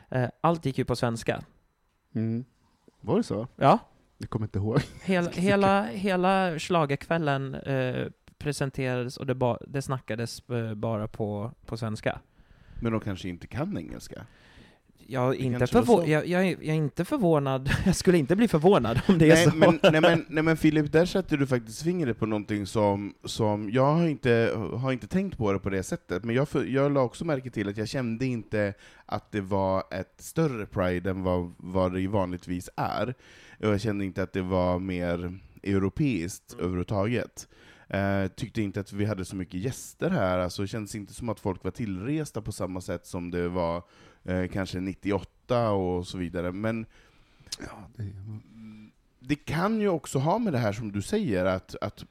[0.10, 1.42] Eh, allt gick ju på svenska.
[2.16, 2.46] Mm.
[3.02, 3.48] Var det så?
[3.56, 3.80] Ja.
[4.22, 4.80] Jag kommer inte ihåg.
[5.04, 8.08] Hela, hela, hela schlagerkvällen eh,
[8.38, 12.20] presenterades och det, ba, det snackades eh, bara på, på svenska.
[12.80, 14.26] Men de kanske inte kan engelska?
[15.08, 18.48] Jag är, inte förvå- jag, jag, är, jag är inte förvånad, jag skulle inte bli
[18.48, 19.56] förvånad om det är Nej så.
[19.56, 23.70] men, nej, men, nej men Filip, där sätter du faktiskt fingret på någonting som, som
[23.70, 27.02] jag har inte, har inte tänkt på det på det sättet, men jag, jag la
[27.02, 28.74] också märke till att jag kände inte
[29.06, 33.14] att det var ett större Pride än vad, vad det vanligtvis är.
[33.64, 37.48] Jag kände inte att det var mer europeiskt överhuvudtaget.
[37.88, 41.30] Eh, tyckte inte att vi hade så mycket gäster här, alltså det kändes inte som
[41.30, 43.84] att folk var tillresta på samma sätt som det var
[44.24, 46.52] eh, kanske 98 och så vidare.
[46.52, 46.86] Men
[47.60, 48.14] Ja, det,
[49.20, 52.06] det kan ju också ha med det här som du säger, att, att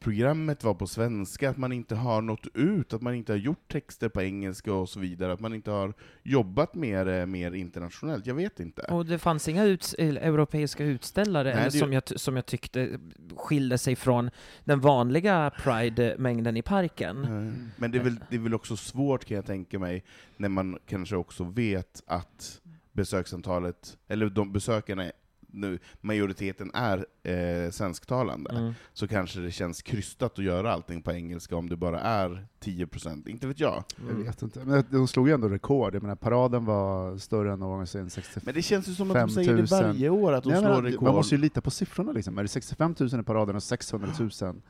[0.00, 3.72] programmet var på svenska, att man inte har nått ut, att man inte har gjort
[3.72, 8.26] texter på engelska och så vidare, att man inte har jobbat mer, eh, mer internationellt.
[8.26, 8.82] Jag vet inte.
[8.82, 12.98] Och det fanns inga uts- eller europeiska utställare Nej, det- som, jag, som jag tyckte
[13.36, 14.30] skilde sig från
[14.64, 17.24] den vanliga Pride-mängden i parken.
[17.24, 20.04] Eh, Men det är, väl, det är väl också svårt kan jag tänka mig,
[20.36, 22.60] när man kanske också vet att
[22.92, 25.10] besöksantalet, eller de besökarna,
[25.52, 28.74] nu, majoriteten är eh, svensktalande, Mm.
[28.92, 33.28] så kanske det känns krystat att göra allting på engelska om det bara är 10%,
[33.28, 33.84] inte vet jag.
[34.08, 34.64] jag vet inte.
[34.64, 35.94] Men de slog ju ändå rekord.
[35.94, 38.10] Jag menar, paraden var större än någonsin.
[38.10, 39.86] 65 Men det känns ju som att de säger det 5 000.
[39.92, 41.02] varje år, att de Nej, slår men rekord.
[41.02, 42.38] Man måste ju lita på siffrorna liksom.
[42.38, 44.08] Är det 65 000 i paraden och 600
[44.40, 44.60] 000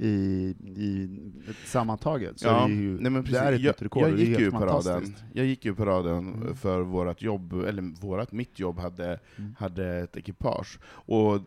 [0.00, 0.10] i,
[0.66, 1.08] i
[1.64, 3.38] sammantaget, så Ja, är ju, nej men precis.
[3.40, 4.02] det är ett jag, nytt rekord.
[4.02, 6.54] jag gick ju i paraden, jag gick ju paraden Mm.
[6.56, 9.54] för vårt jobb, eller vårat, mitt jobb hade, Mm.
[9.58, 10.78] hade ett ekipage.
[10.88, 11.40] Och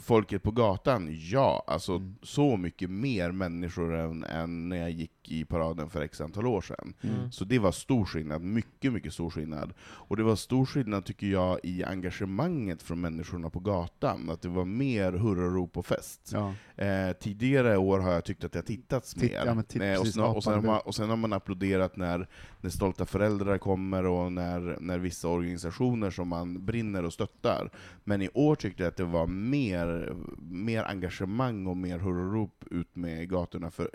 [0.00, 2.14] folket på gatan, ja, alltså Mm.
[2.22, 6.60] så mycket mer människor än, än när jag gick i paraden för x antal år
[6.60, 6.94] sedan.
[7.00, 7.32] Mm.
[7.32, 9.72] Så det var stor skillnad, mycket, mycket stor skillnad.
[9.80, 14.30] Och det var stor skillnad, tycker jag, i engagemanget från människorna på gatan.
[14.30, 16.30] Att det var mer hurrarop och fest.
[16.34, 16.54] Ja.
[16.84, 19.42] Eh, tidigare år har jag tyckt att det har tittats Titt- mer.
[19.46, 22.28] ja, men titt- Eh, och, sen, och, sen man, och sen har man applåderat när,
[22.60, 27.70] när stolta föräldrar kommer och när, när vissa organisationer som man brinner och stöttar.
[28.04, 32.96] Men i år tyckte jag att det var mer, mer engagemang och mer hurrarop ut
[32.96, 33.90] med gatorna för,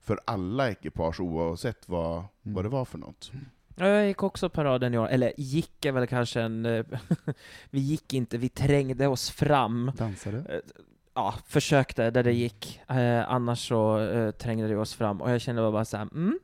[0.00, 2.54] för alla ekipage oavsett vad, Mm.
[2.54, 3.32] vad det var för något.
[3.76, 6.66] Ja, Jag gick också paraden i år, eller gick är väl kanske en...
[6.66, 6.84] eh,
[7.70, 9.92] vi gick inte, vi trängde oss fram.
[9.96, 10.62] Dansade.
[11.14, 12.80] Ja, försökte där det gick.
[12.88, 16.38] Eh, annars så eh, trängde vi oss fram och jag kände bara så här, mm,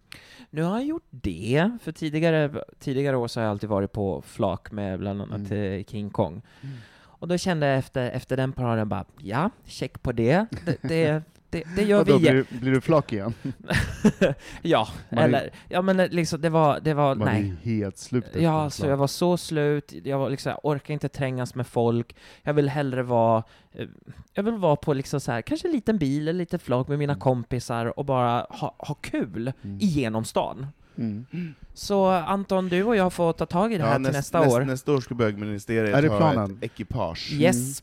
[0.50, 1.70] nu har jag gjort det.
[1.82, 5.84] För tidigare, tidigare år så har jag alltid varit på flak med bland annat eh,
[5.84, 6.42] King Kong.
[6.60, 6.76] Mm.
[7.20, 10.46] Och då kände jag efter, efter den paraden bara, ja, check på det.
[10.64, 12.30] Det, det, det, det gör Och då vi.
[12.30, 13.34] blir, blir du flak igen?
[14.62, 17.54] ja, Man är- eller, ja men liksom det var, det var, Man är nej.
[17.62, 20.94] ju helt slut Ja, en så jag var så slut, jag, var liksom, jag orkar
[20.94, 23.86] inte trängas med folk, jag vill hellre vara, eh,
[24.34, 26.98] jag vill vara på liksom så här, kanske en liten bil eller lite flak med
[26.98, 27.20] mina Mm.
[27.20, 29.78] kompisar och bara ha, ha kul Mm.
[29.80, 30.66] igenom stan.
[30.98, 31.26] Mm.
[31.74, 34.52] Så Anton, du och jag får ta tag i det här till näst- nästa näst-
[34.56, 34.60] år.
[34.60, 37.32] Nästa år ska bögministeriet Är ha ett ekipage.
[37.32, 37.82] Yes,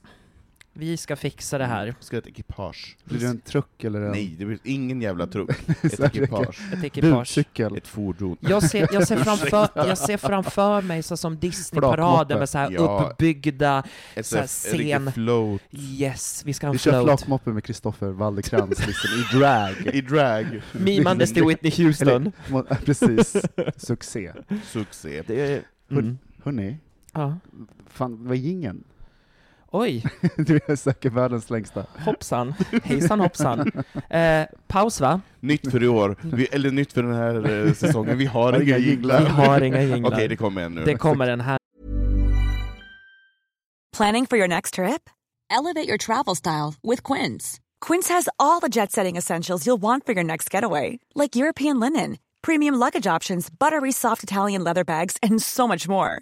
[0.77, 1.95] vi ska fixa det här.
[1.99, 2.97] Ska ha ett ekipage.
[3.03, 5.49] Blir det en truck eller en Nej, det blir ingen jävla truck.
[5.83, 6.59] Ett ekipage.
[6.73, 7.11] Ett ekipage.
[7.11, 7.77] budcykel?
[7.77, 8.37] Ett fordon.
[8.39, 12.71] Jag ser, jag, ser framför, jag ser framför mig så som Disneyparaden med så här
[12.71, 13.09] Ja.
[13.11, 13.83] uppbyggda,
[14.21, 15.11] så här scen.
[15.11, 15.61] float.
[15.71, 17.19] yes, vi ska ha Vi en kör float.
[17.19, 19.75] flakmoppe med Kristoffer Walderkrantz liksom, i drag.
[19.95, 20.61] I drag.
[20.71, 22.31] Mimandes till Whitney Houston.
[22.47, 23.35] Eller, precis.
[23.77, 24.33] Succé.
[24.65, 25.23] Succé.
[25.27, 25.61] Det är,
[25.91, 26.17] mm.
[26.43, 26.77] Hörni,
[27.13, 27.37] ja.
[27.87, 28.83] fan, vad är jingeln?
[29.71, 30.03] Oj,
[30.37, 31.85] Du är säkert världens längsta.
[32.05, 32.53] hoppsan.
[32.83, 33.71] Hejsan hoppsan.
[34.09, 35.21] Eh, paus va?
[35.39, 38.77] Nytt för i år, vi, eller nytt för den här eh, säsongen, vi har inga
[38.77, 39.21] jinglar.
[39.21, 40.11] Vi har inga jinglar.
[40.11, 40.85] Okej, det kommer en nu.
[40.85, 41.57] Det kommer en här.
[43.97, 45.09] Planning for your next trip?
[45.49, 47.59] Elevate your travel style with Quince.
[47.87, 51.79] Quince has all the jet setting essentials you'll want for your next getaway, like European
[51.79, 56.21] linen, premium luggage options, buttery soft Italian leather bags, and so much more.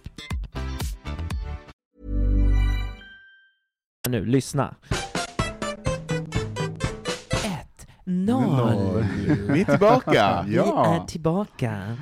[4.09, 4.75] Nu, lyssna.
[7.45, 9.05] Ett, noll.
[9.49, 10.43] Vi är tillbaka!
[10.47, 10.95] Vi Ja.
[10.95, 11.97] är tillbaka.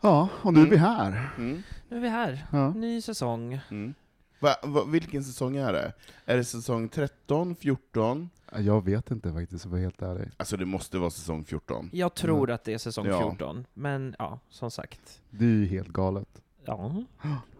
[0.00, 1.28] Ja, och nu är vi här.
[1.38, 1.62] Mm.
[1.88, 2.46] Nu är vi här.
[2.52, 2.70] Ja.
[2.70, 3.60] Ny säsong.
[3.70, 3.94] Mm.
[4.40, 5.92] Va, va, vilken säsong är det?
[6.26, 8.30] Är det säsong 13, 14?
[8.56, 10.30] Jag vet inte faktiskt, om jag är helt ärlig.
[10.36, 11.90] Alltså det måste vara säsong 14.
[11.92, 13.18] Jag tror att det är säsong Ja.
[13.30, 13.66] 14.
[13.74, 15.20] Men ja, som sagt.
[15.30, 16.28] Det är ju helt galet.
[16.66, 17.04] Ja.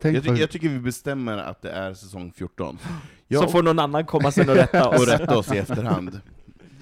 [0.00, 2.78] Tänk Jag, ty jag tycker vi bestämmer att det är säsong 14.
[2.82, 2.88] Så
[3.28, 4.96] Ja, får någon annan komma sen och rätta oss.
[5.00, 6.20] och rätta oss i efterhand.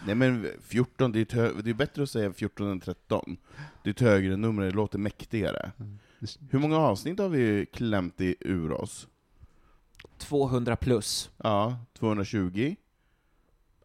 [0.06, 3.36] Nej men 14, det är, ett hö- det är bättre att säga 14 än 13.
[3.82, 5.70] Det är ett högre nummer, det låter mäktigare.
[6.50, 9.08] Hur många avsnitt har vi klämt i, ur oss?
[10.18, 11.30] 200 plus.
[11.36, 12.76] Ja, 220,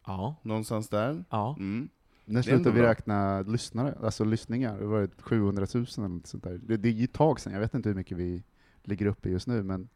[0.06, 0.34] Ja.
[0.42, 1.24] någonstans där.
[1.30, 1.56] Ja.
[1.58, 1.88] Mm.
[2.28, 2.90] När ändå vi bra.
[2.90, 4.78] räkna lyssnare, alltså lyssningar?
[4.78, 6.60] Det var det 700 000 eller något sånt där.
[6.62, 8.42] Det, det är ju ett tag sedan, jag vet inte hur mycket vi
[8.84, 9.88] ligger uppe i just nu, men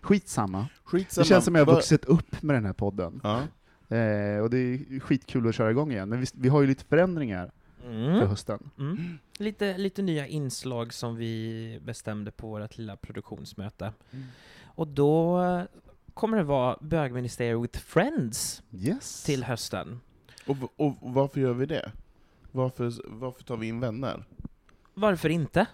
[0.00, 0.66] skitsamma.
[0.84, 1.22] Skitsamma.
[1.22, 3.20] Det känns som jag har vuxit upp med den här podden.
[3.22, 3.38] Ja.
[3.96, 6.84] Eh, och det är skitkul att köra igång igen, men vi, vi har ju lite
[6.84, 8.28] förändringar för Mm.
[8.28, 8.70] hösten.
[8.78, 9.18] Mm.
[9.38, 13.92] Lite, lite nya inslag som vi bestämde på vårt lilla produktionsmöte.
[14.10, 14.24] Mm.
[14.64, 15.40] Och då
[16.14, 19.24] kommer det vara bögministeriet with friends Yes!
[19.24, 20.00] till hösten.
[20.46, 21.92] Och, och varför gör vi det?
[22.52, 24.24] Varför, varför tar vi in vänner?
[24.96, 25.66] Varför inte?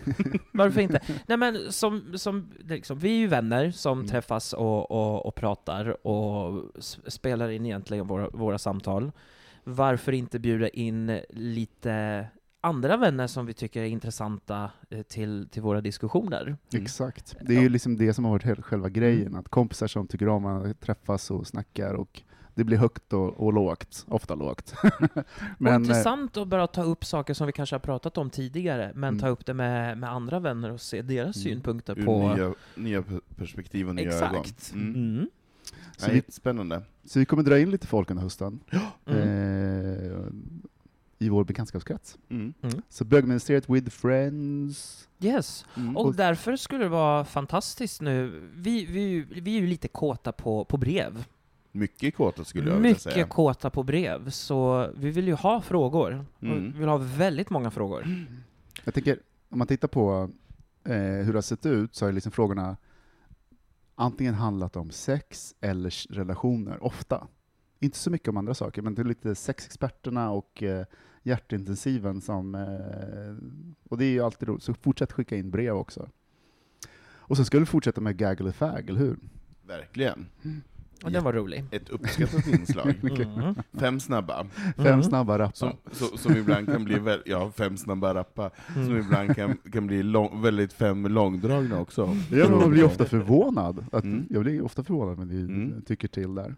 [0.52, 1.00] Varför inte?
[1.26, 4.10] Nej men som, som liksom, vi är ju vänner som Mm.
[4.10, 6.64] träffas och, och, och pratar och
[7.06, 9.12] spelar in egentligen våra, våra samtal.
[9.64, 12.26] Varför inte bjuda in lite
[12.60, 16.56] andra vänner som vi tycker är intressanta eh, till, till våra diskussioner?
[16.74, 17.36] Exakt.
[17.40, 19.40] Det är ju liksom det som har varit själva grejen, Mm.
[19.40, 22.22] att kompisar som tycker om att träffas och snackar och
[22.58, 24.74] det blir högt och, och lågt, ofta lågt.
[24.82, 25.08] och
[25.58, 28.92] Men, eh, intressant att bara ta upp saker som vi kanske har pratat om tidigare,
[28.94, 29.20] men Mm.
[29.20, 31.44] ta upp det med, med andra vänner och se deras Mm.
[31.44, 32.34] synpunkter Ur på...
[32.34, 34.40] nya, nya pe- perspektiv och nya ögon.
[34.40, 34.72] Exakt.
[34.74, 34.94] Mm.
[34.94, 35.30] Mm.
[35.96, 36.82] så, Nej, vi, spännande.
[37.04, 38.60] så vi kommer dra in lite folk under hösten
[39.06, 39.22] Mm.
[39.22, 40.22] eh,
[41.20, 42.18] i vår bekantskapskrets.
[42.30, 42.52] Mm.
[42.88, 45.08] Så bögministeriet with friends.
[45.20, 45.64] Yes.
[45.76, 45.96] Mm.
[45.96, 48.48] Och därför skulle det vara fantastiskt nu.
[48.54, 51.24] Vi, vi, vi är ju lite kåta på, på brev.
[51.72, 53.26] Mycket kåta skulle jag vilja Mycket säga.
[53.26, 56.24] kåta på brev, så vi vill ju ha frågor.
[56.40, 56.72] Mm.
[56.72, 58.06] Vi vill ha väldigt många frågor.
[58.84, 60.30] Jag tänker, om man tittar på
[60.84, 62.76] eh, hur det har sett ut så har liksom frågorna
[63.94, 67.26] antingen handlat om sex eller relationer, ofta.
[67.80, 70.86] Inte så mycket om andra saker, men det är lite sexexperterna och eh,
[71.22, 72.54] hjärtintensiven som...
[72.54, 73.34] Eh,
[73.88, 76.08] och det är ju alltid roligt, så fortsätt skicka in brev också.
[77.28, 79.18] Och sen ska vi fortsätta med gag eller fag, eller hur?
[79.66, 80.26] Verkligen.
[81.04, 81.64] Och den var rolig.
[81.70, 82.94] Ett uppskattat inslag.
[83.02, 83.54] Mm.
[83.72, 84.46] Fem snabba.
[84.76, 85.02] Fem Mm.
[85.02, 85.54] snabba rappar.
[85.54, 88.98] Som, så, som ibland kan bli, väl, ja, fem snabba rappa, som Mm.
[88.98, 92.16] ibland kan, kan bli lång, väldigt fem långdragna också.
[92.30, 93.84] Ja, men man blir ofta förvånad.
[93.92, 94.26] Att, Mm.
[94.30, 95.82] Jag blir ofta förvånad när ni Mm.
[95.82, 96.54] tycker till där.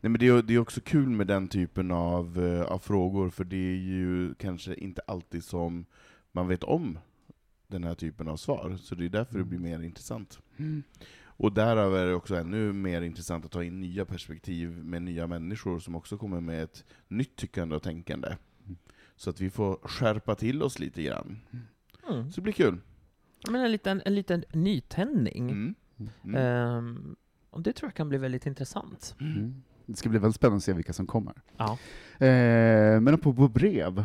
[0.00, 3.30] Nej, men det, är, det är också kul med den typen av, eh, av frågor,
[3.30, 5.84] för det är ju kanske inte alltid som
[6.32, 6.98] man vet om
[7.68, 10.38] den här typen av svar, så det är därför det blir mer intressant.
[11.40, 15.26] Och därav är det också ännu mer intressant att ta in nya perspektiv med nya
[15.26, 18.36] människor som också kommer med ett nytt tyckande och tänkande.
[19.16, 21.40] Så att vi får skärpa till oss lite grann.
[22.10, 22.30] Mm.
[22.30, 22.80] Så det blir kul.
[23.50, 25.50] Men en liten, en liten nytändning.
[25.50, 25.74] Mm.
[26.24, 26.36] Mm.
[26.36, 27.16] Ehm,
[27.50, 29.14] och det tror jag kan bli väldigt intressant.
[29.20, 29.62] Mm.
[29.86, 31.34] Det ska bli väldigt spännande att se vilka som kommer.
[31.56, 31.78] Ja.
[32.26, 34.04] Eh, men på, på brev,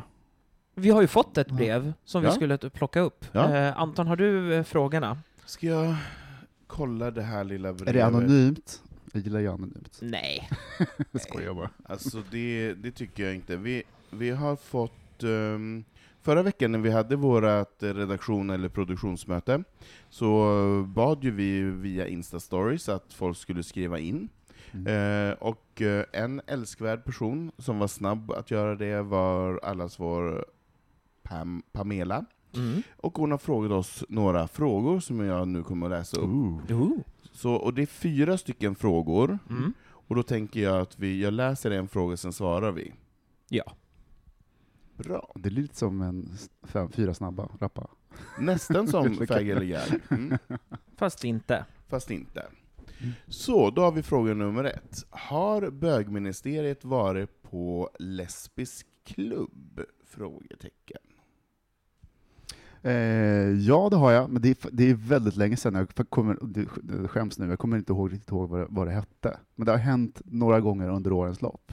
[0.76, 2.34] Vi har ju fått ett brev som vi Ja.
[2.34, 3.26] skulle t- plocka upp.
[3.32, 3.56] Ja.
[3.56, 5.18] Eh, Anton, har du eh, frågorna?
[5.46, 5.96] Ska jag
[6.74, 7.90] kolla det här lilla brevet?
[7.90, 8.82] är det anonymt?
[9.12, 10.00] Jag gillar ju anonymt.
[10.02, 10.50] Nej.
[11.12, 11.70] Jag skojar bara.
[11.84, 13.58] Alltså det, det tycker jag inte.
[13.58, 15.24] Vi, vi har fått...
[15.24, 15.84] ehm,
[16.22, 19.64] förra veckan när vi hade vårt redaktion eller produktionsmöte,
[20.10, 24.30] så bad ju vi via Insta-stories att folk skulle skriva in.
[24.74, 24.88] Mm.
[24.88, 30.46] Eh, och eh, en älskvärd person som var snabb att göra det var allas vår
[31.24, 32.26] Pam, Pamela.
[32.56, 32.82] Mm.
[32.98, 36.30] Och hon har frågat oss några frågor som jag nu kommer att läsa upp.
[36.70, 36.98] Ooh.
[37.32, 39.74] Så, och det är fyra stycken frågor, Mm.
[39.90, 42.94] och då tänker jag att vi, jag läser en fråga, sen svarar vi.
[43.50, 43.74] Ja.
[44.98, 45.32] Bra.
[45.36, 46.30] Det är lite som en
[46.64, 47.88] fem, fyra snabba rappa.
[48.40, 50.00] Nästan som Fag eller Gär.
[50.10, 50.38] Mm.
[50.98, 51.66] Fast inte.
[51.88, 52.46] Fast inte.
[53.28, 55.06] Så, då har vi fråga nummer ett.
[55.10, 59.82] Har bögministeriet varit på lesbisk klubb?
[60.06, 61.02] Frågetecken.
[62.86, 62.94] Eh,
[63.68, 65.88] ja, det har jag, men det är, det är väldigt länge sedan.
[65.98, 66.38] Jag kommer,
[66.84, 69.38] det skäms nu, jag kommer inte ihåg, riktigt ihåg vad det, vad det hette.
[69.56, 71.72] Men det har hänt några gånger under årens lopp.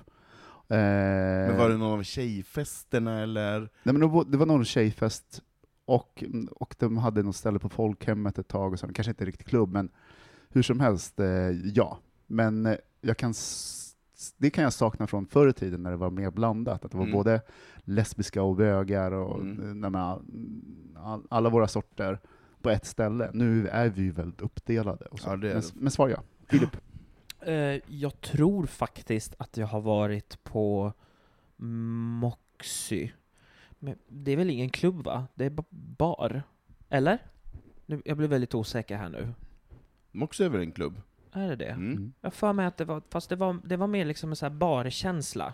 [0.68, 3.60] Eh, Men var det någon av tjejfesterna eller?
[3.60, 4.00] Nej, men
[4.30, 5.42] det var- någon tjejfest,
[5.84, 9.48] och, och de hade något ställe på folkhemmet ett tag, och så, kanske inte riktigt
[9.48, 9.88] klubb, men
[10.48, 11.26] hur som helst, eh,
[11.74, 11.98] ja.
[12.26, 13.34] Men eh, jag kan,
[14.36, 16.96] det kan jag sakna från förr i tiden när det var mer blandat, att det
[16.98, 17.16] var Mm.
[17.16, 17.40] både
[17.84, 19.60] lesbiska och bögar och Mm.
[19.68, 20.22] eh, nej, men, all,
[20.96, 22.20] all, alla våra sorter
[22.62, 23.30] på ett ställe.
[23.34, 25.04] Nu är vi ju väldigt uppdelade.
[25.04, 25.28] Och så.
[25.28, 26.22] Ja, men, men svar ja.
[26.46, 26.76] Filip?
[27.40, 27.54] Eh,
[27.86, 30.92] jag tror faktiskt att jag har varit på
[32.20, 33.12] Moxie.
[33.78, 35.26] Men det är väl ingen klubb va?
[35.34, 36.42] Det är ba- bar?
[36.88, 37.18] Eller?
[37.86, 39.28] Nu, jag blir väldigt osäker här nu.
[40.12, 41.00] Mox är väl en klubb?
[41.32, 41.70] Är det det?
[41.70, 42.12] Mm.
[42.20, 44.36] Jag har för mig att det var, fast det var, det var mer liksom en
[44.36, 45.52] sån här barkänsla.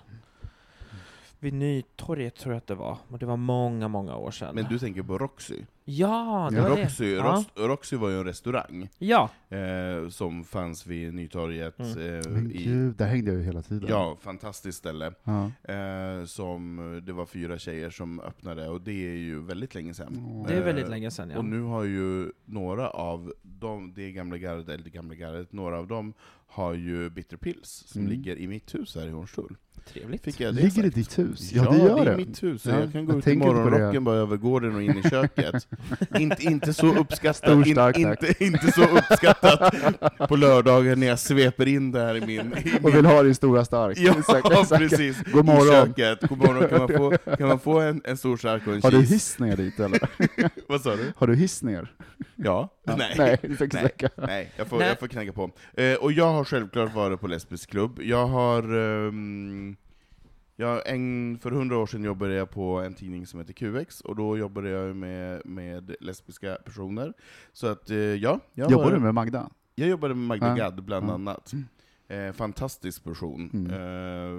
[1.38, 4.54] Vid Nytorget tror jag att det var, och det var många, många år sedan.
[4.54, 5.62] Men du tänker på Roxy?
[5.88, 7.16] Ja, det var Roxy, det.
[7.16, 7.44] Ja.
[7.56, 9.30] Roxy var ju en restaurang ja.
[9.48, 11.78] eh, som fanns vid Nytorget.
[11.78, 11.90] Mm.
[12.20, 13.88] Eh, Men i, gud, där hängde jag ju hela tiden.
[13.88, 15.12] ja, fantastiskt ställe.
[15.24, 15.50] Ja.
[15.74, 20.44] Eh, som, det var fyra tjejer som öppnade, och det är ju väldigt länge sedan.
[20.48, 21.38] Det är väldigt Eh, länge sedan ja.
[21.38, 25.78] Och nu har ju några av dem, det gamla gardet, eller det gamla gardet, några
[25.78, 26.12] av dem
[26.48, 28.12] har ju Bitter Pills, som Mm.
[28.12, 29.56] ligger i mitt hus här i Hornstull.
[29.92, 30.22] Trevligt.
[30.24, 31.52] Fick jag det Ligger det i ditt hus?
[31.52, 32.16] Ja, Ja, det gör är det.
[32.16, 32.66] mitt hus.
[32.66, 33.36] Ja, jag kan gå jag ut i det.
[33.36, 35.68] morgonrocken bara över gården och in i köket.
[36.18, 39.74] inte, inte så uppskattat Stor in, inte, inte så uppskattat
[40.28, 42.30] på lördagar när jag sveper in där i min...
[42.30, 43.98] I min Och vill ha din stora stark.
[43.98, 44.78] Ja, säkert.
[44.78, 45.22] precis.
[45.32, 45.94] God I morgon.
[45.94, 46.28] köket.
[46.28, 46.68] God morgon.
[46.68, 49.38] Kan man få, kan man få en, en stor stark och en Har du hiss
[49.38, 50.00] ner dit eller?
[50.68, 51.12] Vad sa du?
[51.16, 51.92] Har du hiss ner?
[52.34, 52.68] Ja?
[52.84, 52.96] Ja.
[52.96, 53.14] Nej.
[53.18, 53.92] Nej, det Nej.
[54.16, 54.88] Nej, jag får, Nej.
[54.88, 55.50] jag får knacka på.
[55.74, 58.00] Eh, och jag har självklart varit på lesbisk klubb.
[58.02, 58.62] Jag har...
[59.08, 59.76] ehm,
[60.56, 64.16] jag, en, för hundra år sedan jobbade jag på en tidning som heter QX, och
[64.16, 67.12] då jobbade jag med, med lesbiska personer.
[67.52, 68.40] Så att, eh, ja.
[68.54, 69.50] Jag Jobbar var- du med Magda?
[69.74, 70.54] Jag jobbade med Magda Ja.
[70.54, 71.14] Gad, bland Ja.
[71.14, 71.52] annat.
[72.08, 73.50] Eh, fantastisk person.
[73.54, 73.70] Mm.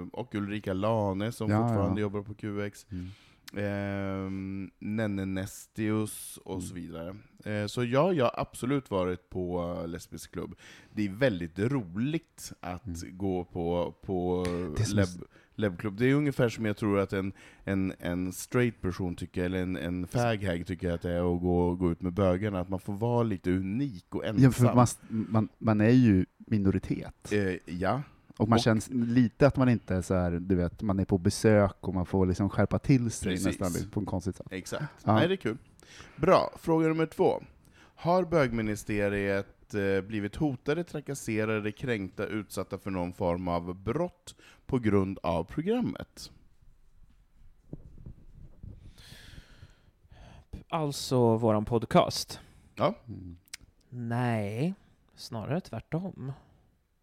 [0.02, 2.02] Eh, och Ulrika Lane, som Ja, fortfarande ja.
[2.02, 2.86] jobbar på QX.
[2.90, 3.08] Mm.
[3.56, 4.30] Eh,
[4.78, 6.62] Nenne Nestius och Mm.
[6.66, 7.16] så vidare.
[7.44, 10.54] Eh, så ja, jag har absolut varit på lesbisk klubb.
[10.92, 13.16] Det är väldigt roligt att Mm.
[13.18, 14.46] gå på, på
[14.94, 15.06] leb,
[15.58, 15.96] lebklubb.
[15.98, 17.32] Det är ungefär som jag tror att en,
[17.64, 21.74] en, en straight person tycker, eller en, en faghag tycker att det är att gå,
[21.74, 24.44] gå ut med bögarna, att man får vara lite unik och ensam.
[24.44, 27.32] Ja, för man, man, man är ju minoritet.
[27.32, 28.02] Eh, ja.
[28.36, 31.04] Och man och- känns lite att man inte är så här, du vet, man är
[31.04, 33.60] på besök och man får liksom skärpa till sig Precis.
[33.60, 34.46] nästan på en konstigt sätt.
[34.50, 34.84] Exakt.
[35.04, 35.14] Ja.
[35.14, 35.56] Nej, det är kul.
[36.16, 36.50] Bra.
[36.60, 37.42] Fråga nummer två.
[37.94, 44.34] Har bögministeriet eh, blivit hotade, trakasserade, kränkta, utsatta för någon form av brott
[44.66, 46.32] på grund av programmet?
[50.68, 52.40] Alltså våran podcast?
[52.74, 52.94] Ja.
[53.08, 53.36] Mm.
[53.90, 54.74] Nej,
[55.14, 56.32] snarare tvärtom.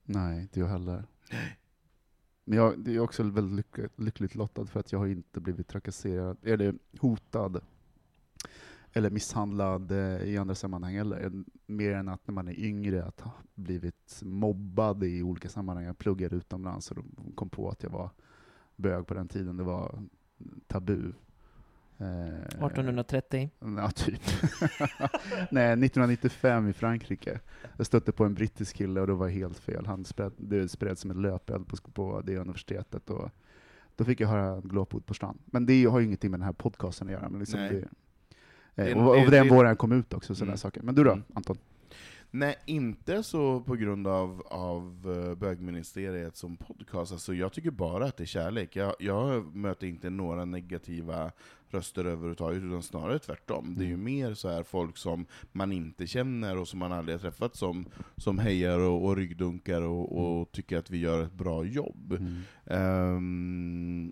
[0.04, 1.04] Nej, inte jag heller.
[2.44, 5.68] Men jag det är också väldigt lyck, lyckligt lottad för att jag har inte blivit
[5.68, 7.62] trakasserad, eller hotad,
[8.98, 11.32] eller misshandlad eh, i andra sammanhang heller.
[11.66, 15.86] Mer än att när man är yngre, att ha blivit mobbad i olika sammanhang.
[15.86, 18.10] Jag pluggade utomlands och de kom på att jag var
[18.76, 19.58] bög på den tiden.
[19.58, 20.04] Det var
[20.68, 21.14] tabu.
[21.98, 23.50] Eh, 1830.
[23.60, 24.22] Ja, typ.
[25.52, 27.40] Nej, 1995 i Frankrike.
[27.78, 29.86] Jag stötte på en brittisk kille och det var helt fel.
[29.86, 33.10] Han spred, det spreds som en löpeld på, på det universitetet.
[33.10, 33.30] Och
[33.96, 35.38] då fick jag höra glåpord på stan.
[35.46, 37.30] Men det har ju ingenting med den här podcasten att göra.
[37.30, 37.70] Men liksom Nej.
[37.70, 37.88] det,
[38.76, 40.58] Det- eh, och, det- och den det- våren kom ut också, sådana Mm.
[40.58, 40.82] saker.
[40.82, 41.24] Men du då, Mm.
[41.34, 41.58] Anton?
[42.32, 47.12] Nej, inte så på grund av, av eh, bögministeriet som podcast.
[47.12, 48.76] Alltså, jag tycker bara att det är kärlek.
[48.76, 51.32] Jag, jag möter inte några negativa
[51.70, 53.76] röster överhuvudtaget, utan snarare tvärtom.
[53.78, 54.06] Det är ju Mm.
[54.06, 57.86] mer så här folk som man inte känner och som man aldrig har träffat som,
[58.18, 62.12] som hejar och, och ryggdunkar och, och tycker att vi gör ett bra jobb.
[62.20, 62.42] Mm.
[62.66, 64.12] Ehm,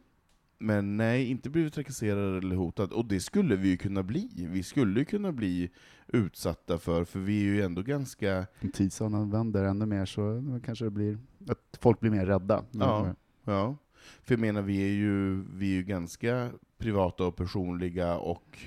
[0.63, 2.91] men nej, inte blivit trakasserad eller hotad.
[2.91, 4.47] Och det skulle vi ju kunna bli.
[4.51, 5.71] Vi skulle ju kunna bli
[6.07, 8.47] utsatta för, för vi är ju ändå ganska...
[8.61, 12.63] Om tidsåldern vänder ännu mer så kanske det blir att folk blir mer rädda.
[12.71, 13.15] Ja.
[13.43, 13.77] Ja,
[14.23, 18.59] för jag menar, vi är ju, vi är ju ganska privata och personliga och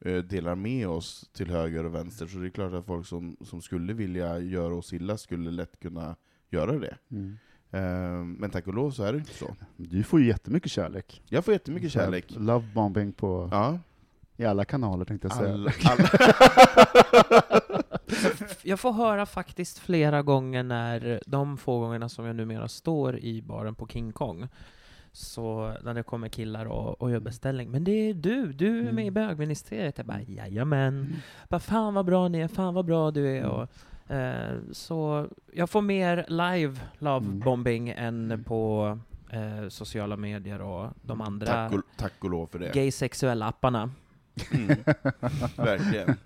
[0.00, 3.36] eh, delar med oss till höger och vänster, så det är klart att folk som,
[3.40, 6.16] som skulle vilja göra oss illa skulle lätt kunna
[6.50, 6.96] göra det.
[7.10, 7.38] Mm.
[7.70, 7.80] Eh,
[8.24, 9.56] men tack och lov så är det inte så.
[9.76, 11.22] Du får ju jättemycket kärlek.
[11.28, 12.24] Jag får jättemycket kärlek.
[12.28, 13.78] Love bombing på, Ja.
[14.36, 15.52] i alla kanaler tänkte jag säga.
[15.54, 16.08] Alla, alla.
[18.62, 23.42] Jag får höra faktiskt flera gånger när, de få gångerna som jag numera står i
[23.42, 24.48] baren på King Kong,
[25.12, 28.92] så när det kommer killar och, och gör beställning, men det är du, du är
[28.92, 29.98] med i bögministeriet.
[29.98, 31.16] Jag bara, jajamän.
[31.48, 33.44] Bara, fan vad bra ni är, fan vad bra du är.
[33.46, 33.68] Och,
[34.72, 37.40] så jag får mer live love Mm.
[37.88, 38.98] än på
[39.30, 42.72] eh, sociala medier och de andra Tack och, tack och lov för det.
[42.74, 43.90] gay sexuella apparna.
[44.52, 44.68] Mm.
[45.56, 46.16] Verkligen.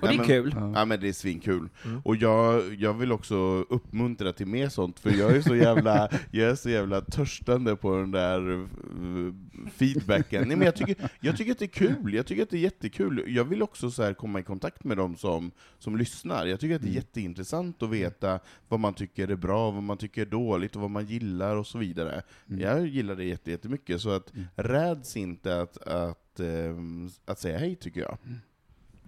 [0.00, 0.52] Och det är kul.
[0.74, 1.68] Ja men det är svinkul.
[1.84, 2.00] Mm.
[2.04, 3.36] Och jag, jag vill också
[3.68, 7.96] uppmuntra till mer sånt, för jag är så jävla, jag är så jävla törstande på
[7.96, 9.34] den där uh,
[9.72, 10.48] feedbacken.
[10.48, 12.60] Nej, men jag, tycker, jag tycker att det är kul, jag tycker att det är
[12.60, 13.24] jättekul.
[13.26, 16.46] Jag vill också så här komma i kontakt med dem som, som lyssnar.
[16.46, 16.96] Jag tycker att det är Mm.
[16.96, 20.90] jätteintressant att veta vad man tycker är bra, vad man tycker är dåligt, och vad
[20.90, 22.22] man gillar och så vidare.
[22.48, 22.60] Mm.
[22.60, 27.74] Jag gillar det jätte- jättemycket, så att räds inte att, att, ehm, att säga hej,
[27.76, 28.18] tycker jag.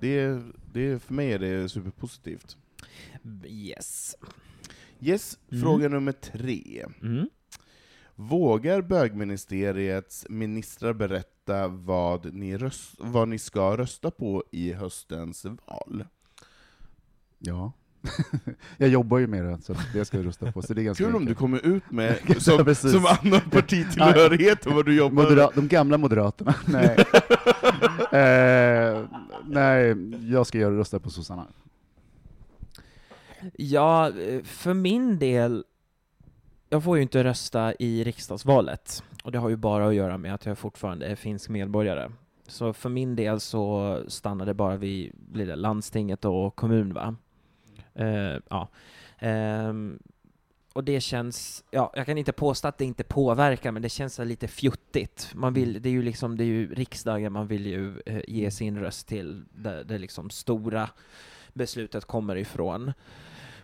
[0.03, 0.43] Det,
[0.73, 2.57] det, för mig är det superpositivt.
[3.47, 4.17] Yes.
[5.01, 5.63] Yes, Mm.
[5.63, 6.87] fråga nummer tre.
[7.03, 7.29] Mm.
[8.15, 16.05] Vågar bögministeriets ministrar berätta vad ni, röst, vad ni ska rösta på i höstens val?
[17.39, 17.73] Ja.
[18.77, 20.63] jag jobbar ju med det, så det ska jag rösta på.
[20.63, 22.93] Så det är ganska Kul om du kommer ut med Ja, som, precis.
[22.93, 26.55] som annan partitillhörighet och vad du jobbar Modera de gamla Moderaterna.
[26.67, 26.97] Nej.
[28.23, 29.05] eh,
[29.45, 29.97] nej,
[30.33, 31.47] jag ska göra rösta på sossarna.
[33.57, 34.13] Ja,
[34.45, 35.65] för min del,
[36.69, 39.03] jag får ju inte rösta i riksdagsvalet.
[39.25, 42.11] Och det har ju bara att göra med att jag fortfarande är finsk medborgare.
[42.47, 47.17] Så för min del så stannar det bara vid blir det landstinget och kommun, va?
[47.95, 48.69] Eh, ja.
[49.19, 49.99] Ehm,
[50.73, 54.19] och det känns, ja, jag kan inte påstå att det inte påverkar, men det känns
[54.19, 55.31] lite fjuttigt.
[55.35, 58.51] Man vill, det är ju liksom, det är ju riksdagen man vill ju eh, ge
[58.51, 60.89] sin röst till, där det liksom stora
[61.53, 62.93] beslutet kommer ifrån.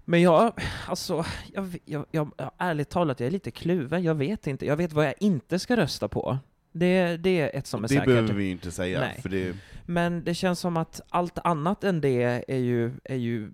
[0.04, 0.52] Men jag,
[0.86, 1.24] alltså,
[1.54, 4.02] jag, jag, jag, ärligt talat, jag är lite kluven.
[4.02, 4.66] Jag vet inte.
[4.66, 6.38] Jag vet vad jag inte ska rösta på.
[6.72, 8.06] Det, det är ett som är Det säkert.
[8.06, 9.20] behöver vi inte säga, Nej.
[9.22, 9.56] för det,
[9.86, 13.50] Men det känns som att allt annat än det är ju, är ju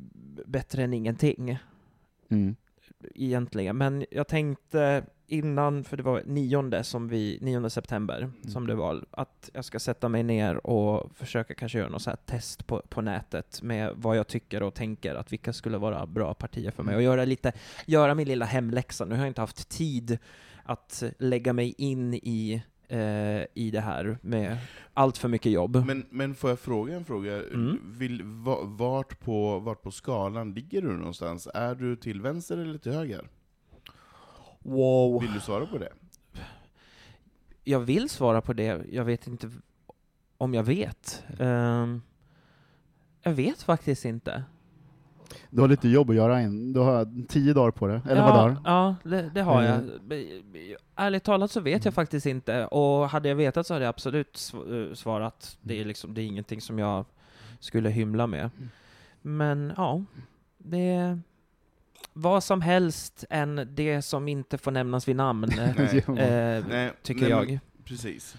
[0.46, 1.58] bättre än ingenting
[2.28, 2.56] Mm.
[3.14, 3.76] egentligen.
[3.76, 9.04] Men jag tänkte innan, för det var nionde, som vi, 9 september som det var,
[9.10, 12.82] att jag ska sätta mig ner och försöka kanske göra något så här test på,
[12.88, 16.82] på nätet med vad jag tycker och tänker att vilka skulle vara bra partier för
[16.82, 17.52] mig och göra lite,
[17.86, 19.04] göra min lilla hemläxa.
[19.04, 20.18] Nu har jag inte haft tid
[20.64, 22.62] att lägga mig in i
[23.54, 24.56] i det här med
[24.94, 25.84] allt för mycket jobb.
[25.86, 27.36] men, men får jag fråga en fråga?
[27.36, 27.80] Mm.
[27.84, 31.48] Vill, va- vart, på, vart på skalan ligger du någonstans?
[31.54, 33.28] Är du till vänster eller till höger?
[34.58, 35.20] Wow.
[35.20, 35.92] Vill du svara på det?
[37.64, 39.50] Jag vill svara på det, jag vet inte
[40.38, 41.24] om jag vet.
[41.38, 42.02] Ehm,
[43.22, 44.44] jag vet faktiskt inte.
[45.50, 46.72] Du har lite jobb att göra in.
[46.72, 48.56] Du har tio dagar på det, eller ja, vad dagar?
[48.64, 49.74] Ja, det, det har jag.
[49.74, 49.90] Mm.
[50.06, 53.84] B- b- Ärligt talat så vet jag faktiskt inte, och hade jag vetat så hade
[53.84, 55.58] jag absolut eh, svarat.
[55.62, 57.04] Det är, liksom, det är ingenting som jag
[57.60, 58.50] skulle hymla med.
[59.22, 60.04] Men ja,
[60.58, 61.20] det är
[62.12, 66.04] vad som helst än det som inte får nämnas vid namn, Nej.
[66.08, 67.58] eh, Nej, tycker nej, jag.
[67.84, 68.36] Precis.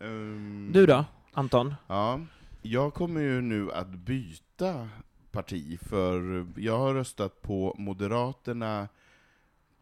[0.00, 1.74] Ehm, Du då, Anton?
[1.86, 2.20] Ja,
[2.62, 4.88] jag kommer ju nu att byta
[5.34, 8.88] parti, för jag har röstat på Moderaterna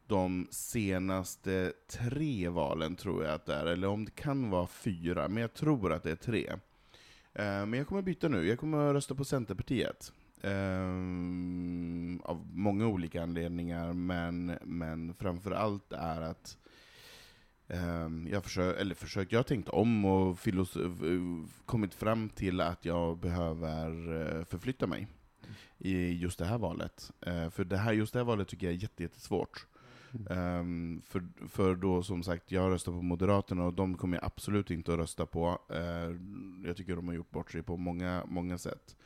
[0.06, 5.28] de senaste tre valen, tror jag att det är, eller om det kan vara fyra,
[5.28, 6.46] men jag tror att det är tre.
[7.34, 10.12] Eh, men jag kommer byta nu, jag kommer rösta på Centerpartiet.
[10.40, 10.88] Eh,
[12.30, 16.58] av många olika anledningar, men, men framför allt är att
[17.68, 22.84] eh, jag, försökt, eller försökt, jag har tänkt om och filosof- kommit fram till att
[22.84, 25.06] jag behöver förflytta mig
[25.78, 27.12] i just det här valet.
[27.20, 29.66] Eh, För det här, just det här valet tycker jag är jättesvårt.
[30.30, 34.70] Ehm, för, för då som sagt, jag röstar på Moderaterna och de kommer jag absolut
[34.70, 35.58] inte att rösta på.
[35.68, 36.16] Eh,
[36.66, 38.96] jag tycker de har gjort bort sig på många, många sätt.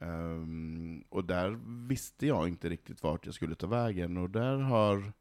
[0.00, 1.58] Ehm, och där
[1.88, 5.12] visste jag inte riktigt vart jag skulle ta vägen, och där har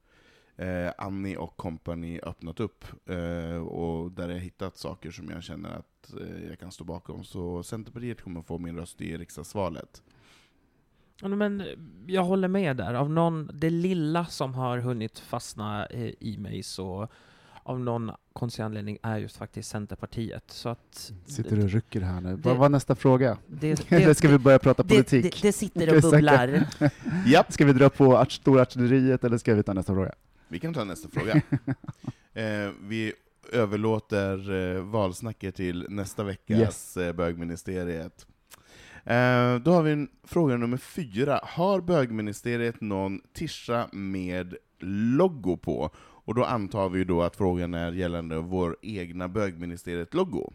[0.55, 5.43] eh, Annie och company öppnat upp, eh, och där har jag hittat saker som jag
[5.43, 7.23] känner att eh, jag kan stå bakom.
[7.23, 10.03] Så Centerpartiet kommer få min röst i riksdagsvalet.
[11.21, 11.63] Ja, Men
[12.07, 12.93] jag håller med där.
[12.93, 17.07] Av någon, det lilla som har hunnit fastna eh, i mig så
[17.63, 20.43] av någon konstig anledning är just faktiskt Centerpartiet.
[20.47, 22.35] Så att Sitter du och rycker här nu.
[22.35, 23.37] Det- Vad var nästa fråga?
[23.47, 25.23] det, Eller ska vi börja prata det, politik?
[25.41, 26.67] det, det sitter och bubblar.
[27.25, 30.11] Japp, Ska vi dra på art- storartilleriet eller ska vi ta nästa fråga?
[30.47, 31.33] vi kan ta nästa fråga.
[32.33, 33.13] eh, vi
[33.51, 36.97] överlåter eh, valsnacket till nästa veckas Yes.
[36.97, 38.27] eh, bögministeriet.
[39.07, 41.39] Eh, då har vi en fråga nummer fyra.
[41.43, 44.55] Har bögministeriet någon tischa med
[45.17, 45.89] logo på?
[45.97, 50.53] Och då antar vi då att frågan är gällande vår egna bögministeriet-logo.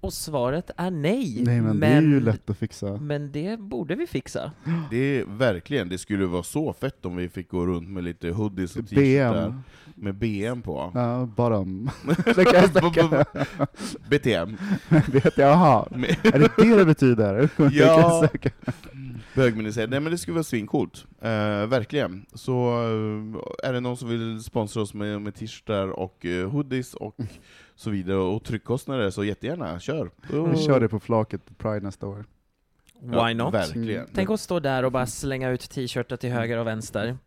[0.00, 1.42] Och svaret är nej.
[1.44, 2.96] Nej men, det är ju lätt att fixa.
[2.96, 4.52] men det borde vi fixa.
[4.90, 8.28] Det är verkligen, det skulle vara så fett om vi fick gå runt med lite
[8.30, 9.62] hoodies och t-shirtar BM.
[9.94, 10.90] med BM på.
[10.94, 11.90] Ja, bottom.
[14.10, 14.56] BTM.
[14.88, 15.88] Jag, jaha.
[16.22, 17.48] Är det det det betyder?
[17.72, 18.28] Ja.
[19.34, 21.06] Bögministeriet, nej men det skulle vara svincoolt.
[21.22, 22.26] Uh, verkligen.
[22.34, 22.68] Så
[23.62, 27.16] eh, är det någon som vill sponsra oss med, med t-shirtar och eh, hoodies och
[27.74, 30.10] så vidare, och tryckkostnader, så jättegärna, kör!
[30.52, 32.24] Vi kör det på flaket på Pride nästa år.
[33.00, 33.54] Why not?
[33.54, 34.00] Verkligen.
[34.00, 34.10] Mm.
[34.14, 37.18] Tänk att stå där och bara slänga ut t-shirtar till höger och vänster.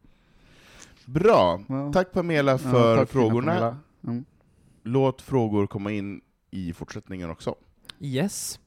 [1.06, 1.62] Bra!
[1.68, 1.92] Ja.
[1.94, 3.54] Tack Pamela Ja, för tack, fina frågorna.
[3.54, 3.78] Pamela.
[4.08, 4.26] Mm.
[4.84, 6.22] Låt frågor komma in
[6.52, 7.56] i fortsättningen också.
[8.00, 8.60] Yes.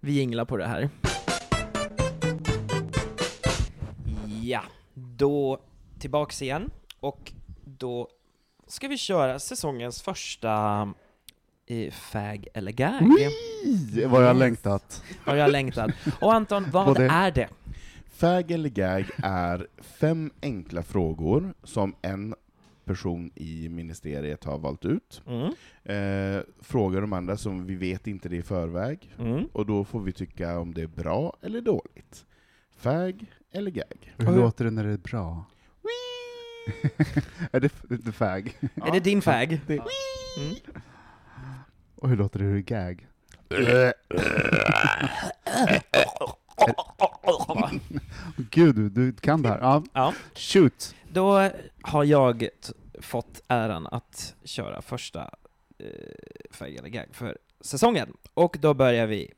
[0.00, 0.88] Vi jinglar på det här.
[4.52, 4.62] Ja,
[4.94, 5.58] då
[5.98, 6.70] tillbaks igen.
[7.00, 7.32] Och
[7.64, 8.08] då
[8.66, 10.52] ska vi köra säsongens första
[11.66, 13.10] eh, fag eller gag.
[13.94, 15.02] Det var jag längtat.
[15.24, 15.90] Har jag längtat.
[16.20, 17.48] Och Anton, vad Både- är det?
[18.14, 22.34] Fag eller gag är fem enkla frågor som en
[22.84, 25.22] person i ministeriet har valt ut.
[25.26, 25.46] Mm.
[25.84, 29.44] Eh, frågar de andra som vi vet inte det i förväg, Mm.
[29.52, 32.26] och då får vi tycka om det är bra eller dåligt.
[32.92, 34.14] Fag eller gag.
[34.16, 35.44] Hur låter det när det är bra?
[37.52, 38.58] är det, det fag?
[38.86, 39.60] Är det din fag?
[39.66, 39.82] Det-
[40.38, 40.54] Mm.
[41.96, 43.08] Och hur låter det hur det är gag?
[48.36, 49.58] Gud, du, du kan det här.
[49.60, 49.82] Ja.
[49.92, 50.14] Ja.
[50.34, 50.94] Shoot!
[51.12, 51.50] Då
[51.82, 52.48] har jag
[53.00, 55.30] fått äran att köra första
[55.78, 55.86] eh,
[56.50, 58.16] fag eller gag för säsongen.
[58.34, 59.30] Och då börjar vi.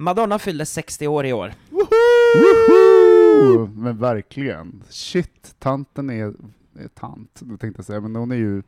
[0.00, 1.52] Madonna fyllde 60 år i år.
[1.70, 3.66] Woho!
[3.66, 4.82] Men verkligen.
[4.88, 6.34] Shit, tanten är,
[6.78, 8.62] är tant, tänkte jag säga, men hon är ju...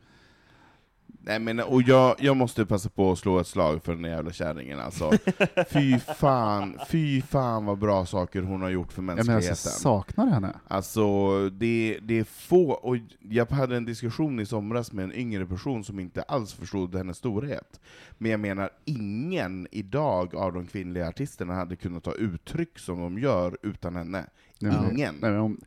[1.25, 4.31] Nej men, och jag, jag måste passa på att slå ett slag för den jävla
[4.31, 5.11] kärringen alltså.
[5.69, 9.47] Fy fan, fy fan vad bra saker hon har gjort för Jag menar, mänskligheten.
[9.49, 10.53] jag saknar henne.
[10.67, 11.03] Alltså,
[11.49, 15.83] det, det är få, och jag hade en diskussion i somras med en yngre person
[15.83, 17.79] som inte alls förstod hennes storhet.
[18.17, 23.19] Men jag menar, ingen idag av de kvinnliga artisterna hade kunnat ta uttryck som de
[23.19, 24.25] gör utan henne.
[24.59, 25.15] Men- Ingen.
[25.21, 25.59] Nej, men om,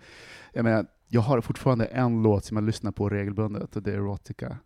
[0.52, 3.94] jag menar, jag har fortfarande en låt som jag lyssnar på regelbundet, och det är
[3.94, 4.56] Erotica.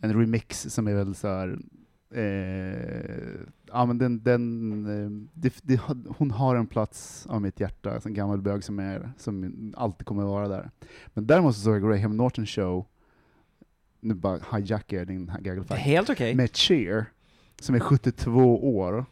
[0.00, 1.58] En remix som är väl så här,
[2.14, 5.80] eh, ja men den, den eh, det, det,
[6.18, 10.22] hon har en plats av mitt hjärta, en gammal bög som, är, som alltid kommer
[10.22, 10.70] att vara där.
[11.06, 12.86] Men däremot så såg jag Graham Norton show,
[14.00, 16.34] nu bara hijackar jag din gaggle fact, Helt okej.
[16.34, 17.04] med Cher,
[17.60, 19.04] som är 72 år.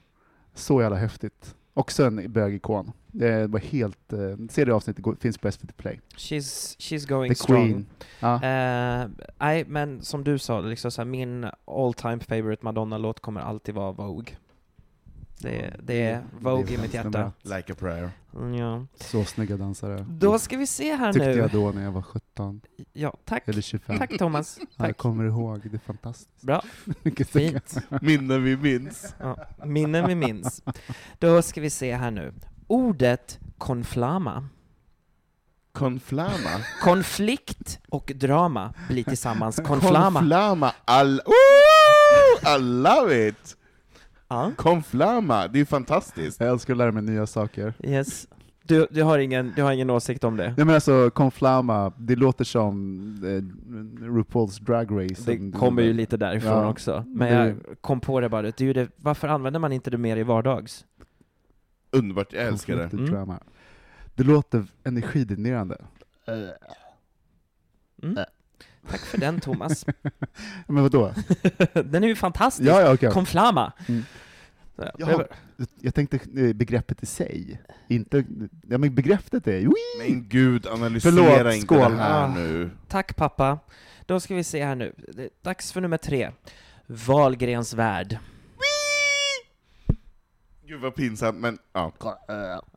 [0.54, 1.55] Så jävla häftigt.
[1.76, 2.92] Också en bögikon.
[3.06, 4.12] Det var helt...
[4.12, 4.18] Eh,
[4.50, 6.00] se det avsnittet, finns på SVT Play.
[6.16, 7.64] She's, she's going The strong.
[7.66, 7.86] Queen.
[8.20, 8.34] Ja.
[8.34, 9.08] Eh,
[9.38, 13.74] Nej, men som du sa, liksom så här, min all time favorite Madonna-låt kommer alltid
[13.74, 14.36] vara Vogue.
[15.38, 17.32] Det, det är Vogue i mitt hjärta.
[17.42, 18.10] Like a prayer.
[18.34, 18.86] Mm, Ja.
[19.00, 20.06] Så snygga dansare.
[20.10, 21.36] Då ska vi se här Tyckte nu.
[21.36, 22.60] jag då när jag var 17,
[22.92, 23.48] Ja, tack.
[23.48, 23.98] eller 25.
[23.98, 24.58] Tack Thomas.
[24.60, 24.88] Ja, Tack.
[24.88, 26.42] Jag kommer ihåg, det är fantastiskt.
[26.42, 26.62] Bra.
[27.02, 27.76] Mycket Fint.
[28.02, 29.14] Minnen vi minns.
[29.20, 30.62] Ja, minnen vi minns.
[31.18, 32.34] Då ska vi se här nu.
[32.66, 34.48] Ordet konflama.
[35.72, 36.60] Konflama.
[36.82, 40.20] Konflikt och drama blir tillsammans konflama.
[40.20, 40.72] Konflama.
[40.84, 41.20] All...
[42.56, 43.56] I love it!
[44.28, 46.40] Ja, Konflama, det är fantastiskt.
[46.40, 47.74] Jag älskar att lära mig nya saker.
[47.82, 48.28] yes.
[48.62, 50.54] Du, du, har ingen, du har ingen åsikt om det?
[50.56, 55.22] Nej men alltså, Conflama, det låter som eh, RuPaul's Drag Race.
[55.36, 56.68] Det kommer ju lite därifrån Ja.
[56.68, 57.04] också.
[57.06, 59.90] Men Det- jag kom på det bara, det är ju det, varför använder man inte
[59.90, 60.84] det mer i vardags?
[61.90, 62.92] Underbart, jag älskar det.
[62.92, 63.06] Mm.
[63.10, 63.38] Drama.
[64.14, 65.78] Det låter energidränerande.
[68.02, 68.16] Mm.
[68.90, 69.86] Tack för den Thomas.
[70.66, 71.12] Men vadå?
[71.84, 72.68] den är ju fantastisk.
[72.68, 73.10] Ja, ja, okej.
[73.10, 73.72] Konflama.
[73.88, 74.04] Mm.
[74.98, 75.24] Jaha,
[75.80, 77.62] jag tänkte eh, begreppet i sig.
[77.88, 78.24] Inte,
[78.68, 79.58] ja men begreppet är...
[79.60, 79.70] Wii!
[79.98, 81.78] Men gud, analysera Förlåt, inte skål.
[81.78, 82.34] det här Ah.
[82.34, 82.70] nu.
[82.88, 83.58] Tack pappa.
[84.06, 84.94] Då ska vi se här nu.
[85.12, 86.30] Det är dags för nummer tre.
[86.86, 88.18] Wahlgrens värld.
[90.66, 91.92] Gud vad pinsamt, men ja.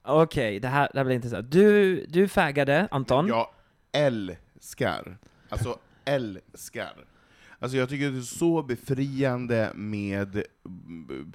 [0.04, 1.52] Okej, det, här, det här blir intressant.
[1.52, 3.28] Du, du fägade, Anton.
[3.28, 3.48] Jag
[3.92, 5.18] älskar,
[5.50, 5.78] alltså
[6.10, 7.06] älskar,
[7.62, 11.34] Alltså jag tycker det är så befriande med mm,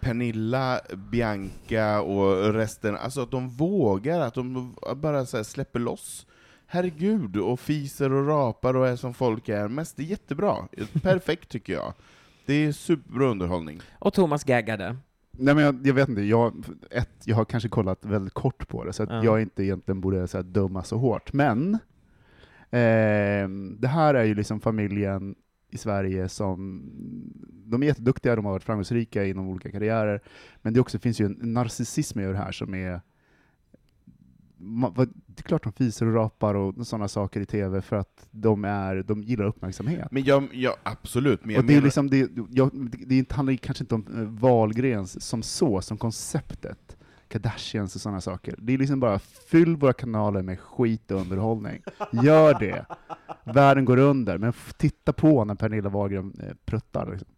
[0.00, 6.26] Pernilla, Bianca och resten, alltså att de vågar, att de bara så här släpper loss.
[6.66, 9.96] Herregud, och fiser och rapar och är som folk är mest.
[9.96, 10.56] Det är jättebra.
[11.02, 11.92] Perfekt tycker jag.
[12.46, 13.80] Det är superbra underhållning.
[13.98, 14.96] Och Thomas gaggade.
[15.30, 18.84] Nej men jag, jag vet inte, jag, ett, jag har kanske kollat väldigt kort på
[18.84, 19.24] det, så att Ja.
[19.24, 21.32] jag inte egentligen borde så här, döma så hårt.
[21.32, 21.78] Men
[22.76, 23.48] eh,
[23.78, 25.34] det här är ju liksom familjen
[25.70, 26.82] i Sverige som,
[27.66, 30.22] de är jätteduktiga, de har varit framgångsrika inom olika karriärer,
[30.62, 33.00] men det också finns ju en narcissism i det här som är
[35.26, 38.64] det är klart de fiser och rapar och sådana saker i TV för att de,
[38.64, 40.08] är, de gillar uppmärksamhet.
[40.10, 42.70] Men jag, ja, absolut, men jag och det, är liksom, det, jag,
[43.06, 46.95] det, handlar kanske inte om eh, Wahlgrens som så, som konceptet,
[47.28, 48.54] Kardashians och sådana saker.
[48.58, 51.82] Det är liksom bara, fyll våra kanaler med skit och underhållning.
[52.12, 52.86] Gör det!
[53.44, 57.10] Världen går under, men titta på när Pernilla Wahlgren eh, pruttar.
[57.10, 57.28] Liksom.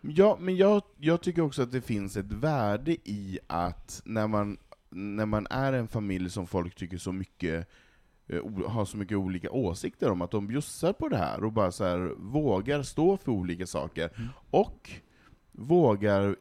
[0.00, 4.58] Ja, men jag, jag tycker också att det finns ett värde i att när man,
[4.90, 7.68] när man är en familj som folk tycker så mycket
[8.26, 11.72] eh, har så mycket olika åsikter om, att de bjussar på det här och bara
[11.72, 14.10] så här, vågar stå för olika saker,
[14.50, 14.90] och
[15.52, 16.36] vågar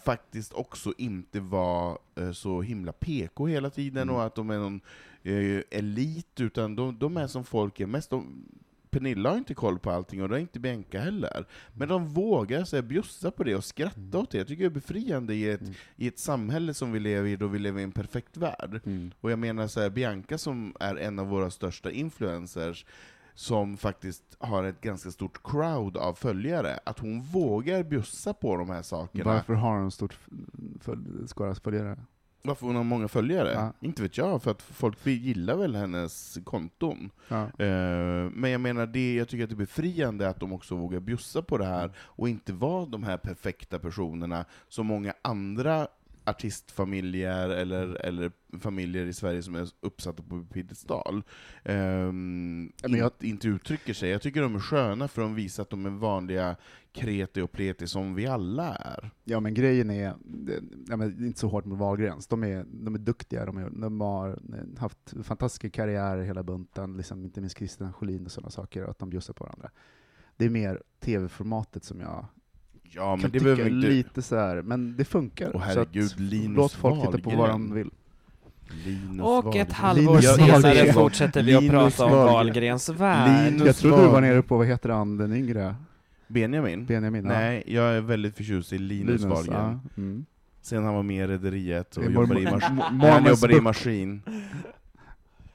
[0.00, 4.80] faktiskt också inte vara eh, så himla PK hela tiden, och att de är någon
[5.22, 8.10] eh, elit, utan de, de är som folk är mest.
[8.10, 8.44] De,
[8.90, 11.46] Pernilla har inte koll på allting, och det har inte Bianca heller.
[11.72, 14.38] Men de vågar så här, bjussa på det och skratta åt det.
[14.38, 15.60] Jag tycker det är befriande i ett,
[15.96, 18.80] i ett samhälle som vi lever i, då vi lever i en perfekt värld.
[19.20, 22.86] Och jag menar så här, Bianca som är en av våra största influencers,
[23.36, 28.70] som faktiskt har ett ganska stort crowd av följare, att hon vågar bjussa på de
[28.70, 29.24] här sakerna.
[29.24, 30.28] Varför har hon stort f-
[30.84, 31.98] följ- skara följare?
[32.42, 33.52] Varför hon har många följare?
[33.52, 33.72] Ja.
[33.80, 37.10] Inte vet jag, för att folk gillar väl hennes konton.
[37.28, 37.42] Ja.
[37.42, 41.00] Eh, Men jag menar, det, jag tycker att det är befriande att de också vågar
[41.00, 45.88] bjussa på det här, och inte vara de här perfekta personerna som många andra
[46.26, 51.22] artistfamiljer eller, eller familjer i Sverige som är uppsatta på piedestal,
[51.64, 54.10] um, jag- inte, uttrycker sig.
[54.10, 56.56] Jag tycker de är sköna för de visar att de är vanliga
[56.92, 59.10] kreti och pleti som vi alla är.
[59.24, 62.94] Ja men grejen är, det- ja, men inte så hårt mot Wahlgrens, de är, de
[62.94, 64.38] är duktiga, de, är, de har
[64.78, 68.98] haft fantastiska karriärer hela bunten, liksom, inte minst Christian Schelin och sådana saker, och att
[68.98, 69.70] de bjussar på varandra.
[70.36, 72.26] Det är mer tv-formatet som jag
[72.96, 73.88] Ja, men kan det tycka inte...
[73.88, 75.50] lite så här, men det funkar.
[75.54, 77.90] Åh, Så herregud, att Linus låt folk titta på vad de vill.
[78.84, 79.66] Linus Och Wahlgren.
[79.66, 80.94] ett halvår Linus senare Wahlgren.
[80.94, 82.34] fortsätter vi att Linus prata om Wahlgren.
[82.34, 83.44] Wahlgrens värld.
[83.52, 85.74] Linus Jag trodde du var nere på, vad heter han, den yngre?
[86.28, 86.86] Benjamin?
[86.86, 87.24] Benjamin?
[87.24, 87.32] ja.
[87.32, 89.54] Nej, jag är väldigt förtjust i Linus, Wahlgren.
[89.54, 90.24] ja, mm.
[90.62, 92.62] Sen han var med i Rederiet och jobbade i, mas-
[93.00, 93.60] han jobbade i.
[93.60, 94.22] Maskin.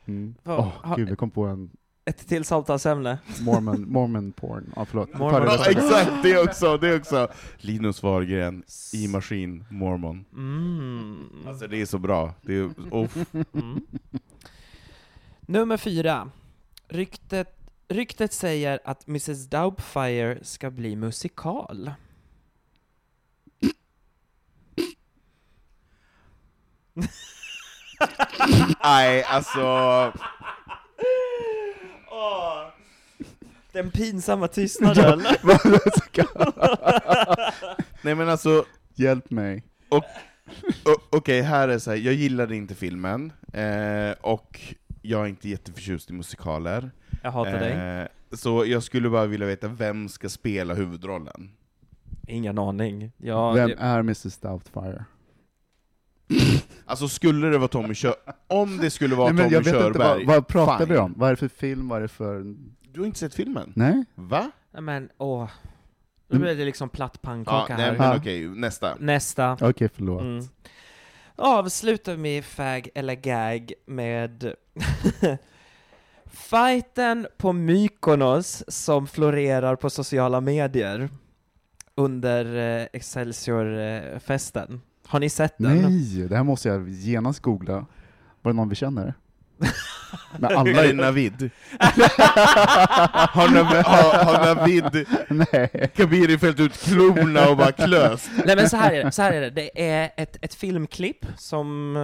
[0.06, 0.36] Mm.
[0.44, 1.70] Har- gud, jag kom på en
[2.06, 3.20] Ett till samtalsämne.
[3.42, 4.74] Mormon, mormon porn.
[4.76, 5.14] Ja, förlåt.
[5.14, 7.28] Mormon Ja, exakt, det också, det också!
[7.58, 10.26] Linus Wahlgren, i Maskin, Mormon.
[10.34, 11.48] Mm.
[11.48, 12.34] Alltså det är så bra.
[12.42, 13.18] Det är, uff.
[13.54, 13.82] Mm.
[15.42, 16.32] Nummer fyra.
[16.88, 21.92] Ryktet, ryktet säger att Mrs Doubtfire ska bli musikal.
[28.84, 30.14] Nej, alltså...
[33.72, 35.20] Den pinsamma tystnaden.
[38.02, 38.66] Nej men alltså,
[38.96, 39.64] Hjälp mig.
[41.10, 41.98] Okej, här är så här.
[41.98, 44.60] jag gillade inte filmen, eh, och
[45.02, 46.92] jag är inte jätteförtjust i musikaler.
[47.22, 47.72] Jag hatar dig.
[47.72, 48.08] Eh,
[48.38, 51.52] så jag skulle bara vilja veta, vem ska spela huvudrollen?
[52.28, 53.12] Ingen aning.
[53.18, 55.06] Ja, Vem är Mrs Doubtfire?
[56.86, 58.16] Alltså skulle det vara Tommy Kör...
[58.48, 60.90] Om det skulle vara Nej, men Tommy jag vet inte, Körberg, vad, vad pratar fine.
[60.90, 61.14] vi om?
[61.18, 61.88] Vad är det för film?
[61.88, 62.56] Vad är det för...
[62.94, 63.74] Du har inte sett filmen?
[63.76, 64.06] Nej?
[64.16, 64.52] Va?
[64.72, 65.50] Nej, men åh.
[66.28, 67.98] Nu blir det liksom platt Ja, pannkaka nej här.
[67.98, 68.18] men Ja.
[68.18, 68.96] okej, nästa.
[69.00, 69.58] Nästa.
[69.62, 70.22] Okej, förlåt.
[70.22, 70.46] Mm.
[71.36, 74.54] Avslutar med fag eller gag med
[76.26, 81.10] Fighten på Mykonos som florerar på sociala medier
[81.96, 82.46] under
[82.82, 84.82] eh, Excelsior-festen.
[85.08, 85.78] Har ni sett den?
[85.82, 87.86] Nej, det här måste jag genast googla.
[88.42, 89.14] Var det någon vi känner?
[90.38, 91.50] Men alla Är Navid?
[91.80, 95.92] har, Navid, har, har Navid Nej.
[95.96, 98.32] Kabiri fällt ut klorna och bara klöst?
[98.46, 99.50] Nej men så här är det, så här är det.
[99.50, 101.96] det är ett, ett filmklipp som,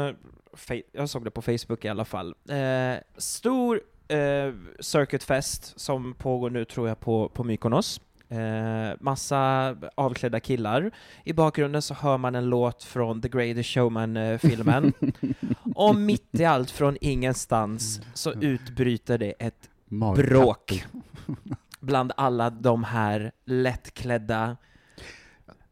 [0.69, 2.35] eh, jag såg det på Facebook i alla fall.
[2.49, 8.01] Eh, stor eh, circuitfest som pågår nu tror jag på, på Mykonos.
[8.29, 10.91] Eh, massa avklädda killar.
[11.23, 14.93] I bakgrunden så hör man en låt från The Greatest Showman-filmen.
[15.75, 19.69] och mitt i allt från ingenstans så utbryter det ett
[20.15, 20.85] bråk.
[21.79, 24.57] bland alla de här lättklädda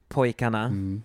[0.07, 0.63] pojkarna.
[0.63, 1.03] Mm.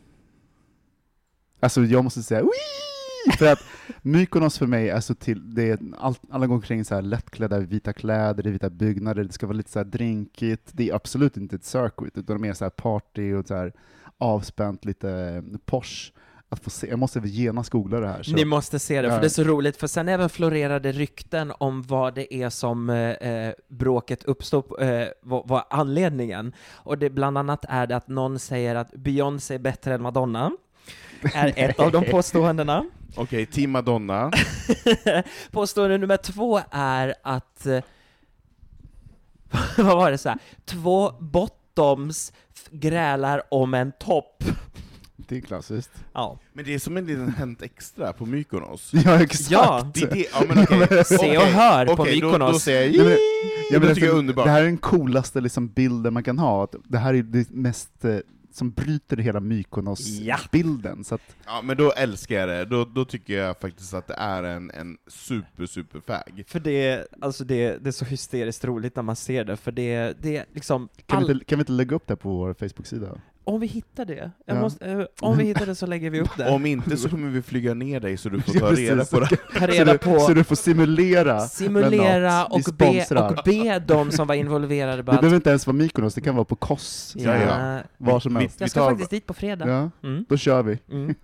[1.61, 2.90] Alltså jag måste säga Wii!
[3.39, 3.65] För att
[4.03, 7.59] Mykonos för mig är så till, det är all, alla går omkring så här lättklädda
[7.59, 10.71] vita kläder, i vita byggnader, det ska vara lite så här drinkigt.
[10.73, 13.55] Det är absolut inte ett circuit, utan det är mer så här party och så
[13.55, 13.73] här
[14.19, 16.13] avspänt, lite Porsche.
[16.53, 18.23] Att få se, jag måste genast googla det här.
[18.23, 18.37] Så.
[18.37, 21.83] Ni måste se det, för det är så roligt, för sen även florerade rykten om
[21.83, 26.53] vad det är som eh, eh, bråket uppstod, eh, vad, vad anledningen.
[26.73, 30.53] Och det bland annat är det att någon säger att Beyoncé är bättre än Madonna,
[31.35, 32.85] är ett av de påståendena.
[33.17, 34.31] Okej, Team Madonna.
[35.51, 37.81] Påstående nummer två är att, eh,
[39.77, 40.39] vad var det så här?
[40.65, 42.33] två bottoms
[42.71, 44.45] grälar om en topp.
[45.17, 45.91] Det är klassiskt.
[46.13, 46.39] Ja.
[46.53, 48.91] Men det är som en liten Hänt Extra på Mykonos.
[49.05, 49.51] Ja, exakt!
[49.51, 51.05] Ja, Det är det, ja men okej.
[51.05, 52.53] Se och hör på okej, då, Mykonos.
[52.53, 53.19] då säger jag Nej, men- "Yee!"
[53.73, 56.65] Ja, men det det, jag det här är den coolaste liksom, bilden man kan ha.
[56.65, 58.17] Att Det här är det mest eh,
[58.53, 59.41] som bryter hela Ja.
[59.41, 61.05] Mykonos-bilden.
[61.05, 62.65] Så att, Ja, men då älskar jag det.
[62.65, 66.45] Då, då tycker jag faktiskt att det är en, en super, super fag.
[66.47, 70.17] För det, alltså det, det är så hysteriskt roligt när man ser det, för det,
[70.23, 70.89] det är liksom...
[71.07, 73.21] kan, all- vi inte, kan vi inte lägga upp det på vår Facebook-sida?
[73.51, 74.61] Om vi hittar det, jag Ja.
[74.61, 76.51] måste, eh, om vi hittar det så lägger vi upp det.
[76.51, 79.27] Om inte så kommer vi flyga ner dig så du får ta reda på det.
[79.55, 82.53] Ta Så reda du, på, så du får simulera simulera något.
[82.53, 83.29] och Vi be, sponsrar.
[83.31, 86.21] och be de som var involverade Det bara att, behöver inte ens vara Mykonos, det
[86.21, 87.15] kan vara på Kos.
[87.19, 87.79] Ja, ja.
[87.99, 88.61] Var som Vi- helst.
[88.61, 89.69] vi Jag ska tar- faktiskt dit på fredag.
[89.69, 90.25] Ja, Mm.
[90.29, 90.79] då kör vi.
[90.91, 91.15] Mm.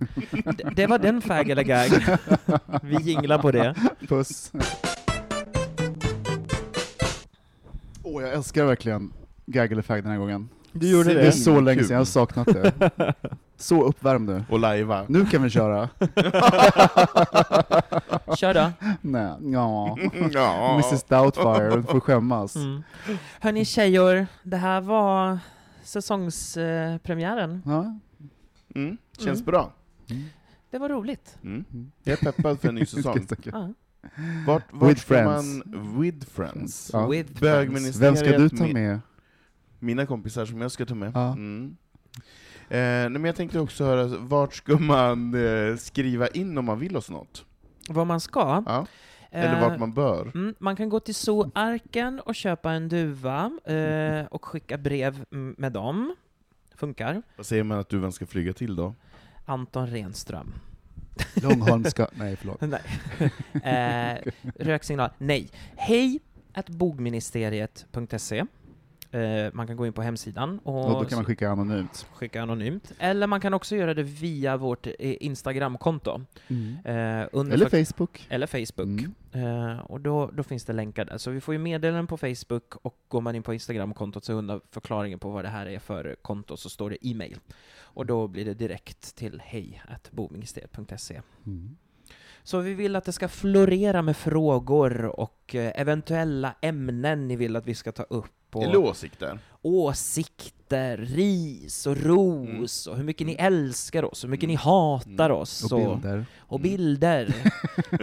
[0.57, 1.89] Det, det var den fag eller gag.
[2.83, 3.75] Vi jinglar på det.
[4.09, 4.53] Puss.
[8.03, 9.13] Åh, jag älskar verkligen
[9.47, 10.49] Gag eller Fag den här gången.
[10.81, 12.73] Du gjorde Det är så länge sedan jag har saknat det.
[13.59, 14.45] Så uppvärmd nu.
[14.51, 15.05] Och lajva.
[15.09, 15.89] Nu kan vi köra.
[18.37, 18.73] Kör då.
[19.01, 19.97] Nej, ja.
[20.33, 20.73] Ja.
[20.75, 22.57] Mrs Doubtfire, du får skämmas.
[22.57, 22.83] Mm.
[23.41, 25.39] Hörni tjejor, det här var
[25.83, 27.63] säsongspremiären.
[27.67, 27.99] Ja.
[28.75, 29.45] Mm, känns Mm.
[29.45, 29.73] bra.
[30.71, 31.39] Det var roligt.
[31.45, 31.65] Mm.
[32.05, 33.27] Jag är peppad för en ny säsong.
[33.43, 33.69] Ja.
[34.47, 35.65] Vart, vart With ska friends.
[35.65, 36.01] man...
[36.01, 36.91] With friends.
[36.93, 37.07] Ja.
[37.07, 39.01] With Bögministeriet Vem ska du ta med?
[39.87, 41.13] Mina kompisar som jag ska ta med.
[41.15, 41.33] Ja.
[41.33, 41.77] Mm.
[42.69, 46.79] Eh, nej, men jag tänkte också höra, vart ska man eh, skriva in om man
[46.79, 47.45] vill oss något?
[47.89, 48.63] Vad man ska.
[48.67, 48.87] Ja.
[49.31, 50.31] Eller Eh, vart man bör?
[50.35, 55.73] Mm, man kan gå till Zoarken och köpa en duva eh, och skicka brev med
[55.73, 56.15] dem.
[56.75, 57.23] Funkar.
[57.37, 58.95] Vad säger man att duvan ska flyga till då?
[59.45, 60.55] Anton Renström.
[61.43, 62.09] Långholmska...
[62.15, 62.61] Nej, förlåt.
[62.61, 62.83] Nej.
[63.75, 65.11] eh, röksignal.
[65.19, 65.51] Nej.
[65.77, 66.21] Hej
[66.53, 68.45] att bogministeriet.se.
[69.17, 72.07] Eh, man kan gå in på hemsidan och, Och då kan man skicka anonymt.
[72.13, 72.93] skicka anonymt.
[72.99, 76.21] Eller man kan också göra det via vårt eh, Instagramkonto.
[76.85, 78.27] Eh, under Eller Facebook.
[78.29, 79.01] eller Facebook.
[79.33, 79.71] Mm.
[79.73, 81.19] Eh, och då, då finns det länkar där.
[81.19, 84.61] Så vi får ju meddelanden på Facebook och går man in på Instagram-kontot så under
[84.71, 87.39] förklaringen på vad det här är för konto så står det e-mail.
[87.79, 91.21] Och då blir det direkt till hej boministeriet.se.
[91.47, 91.77] Mm.
[92.43, 97.57] Så vi vill att det ska florera med frågor och eh, eventuella ämnen ni vill
[97.57, 98.36] att vi ska ta upp.
[98.53, 99.39] Och Eller åsikter?
[99.63, 100.66] åsikter,
[100.97, 105.73] ris och ros, och hur mycket ni älskar oss, hur mycket ni hatar oss.
[105.73, 106.27] Och bilder.
[106.39, 107.35] Och bilder.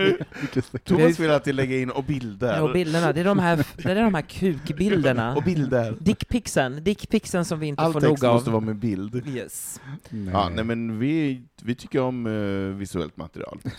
[0.83, 2.55] Thomas vill alltid lägga in och bilder.
[2.55, 5.35] Ja, och bilderna, det är de här, det är de här kukbilderna.
[5.35, 5.95] Och bilder.
[5.99, 8.35] Dickpixen, dickpixen som vi inte All får text nog av.
[8.35, 9.27] måste vara med bild.
[9.27, 9.81] Yes.
[10.09, 10.33] Nej.
[10.33, 13.59] Ja, nej men vi, vi tycker om eh, visuellt material.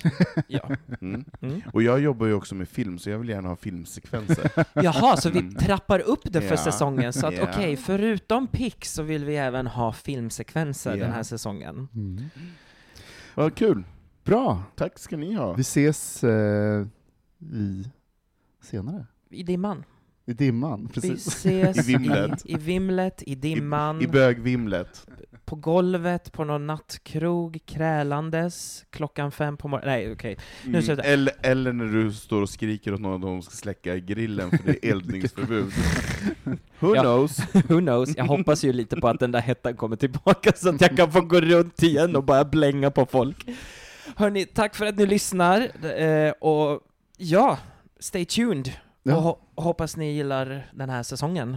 [0.48, 0.70] Ja.
[1.00, 1.24] Mm.
[1.42, 1.62] Mm.
[1.72, 4.50] Och jag jobbar ju också med film, så jag vill gärna ha filmsekvenser.
[4.72, 5.54] Jaha, så vi Mm.
[5.54, 6.56] trappar upp det för Ja.
[6.56, 7.42] säsongen, så att Ja.
[7.52, 11.04] okej, förutom pix så vill vi även ha filmsekvenser Ja.
[11.04, 11.88] den här säsongen.
[11.94, 12.20] Mm.
[13.34, 13.84] Vad kul!
[14.24, 14.62] Bra!
[14.76, 15.52] Tack ska ni ha.
[15.54, 16.86] Vi ses eh,
[17.52, 17.84] i
[18.62, 19.06] senare.
[19.30, 19.84] I dimman.
[20.26, 21.26] I dimman, Vi precis.
[21.26, 22.46] ses I vimlet.
[22.46, 25.06] i, i vimlet, i dimman, I bögvimlet.
[25.44, 29.94] På golvet, på någon nattkrog, krälandes, klockan fem på morgonen.
[29.94, 30.36] Nej, okej.
[30.64, 31.00] Nu Mm.
[31.04, 34.58] Eller, eller när du står och skriker åt någon att de ska släcka grillen för
[34.72, 35.64] det är eldningsförbud.
[36.78, 37.02] Who Ja.
[37.02, 37.38] knows?
[37.68, 38.16] Who knows?
[38.16, 41.12] Jag hoppas ju lite på att den där hettan kommer tillbaka så att jag kan
[41.12, 43.46] få gå runt igen och bara blänga på folk.
[44.16, 45.60] Hörni, tack för att ni lyssnar,
[46.00, 46.80] eh, och
[47.16, 47.58] ja,
[48.00, 48.70] stay tuned.
[49.02, 49.16] Ja.
[49.16, 51.56] Och ho- hoppas ni gillar den här säsongen.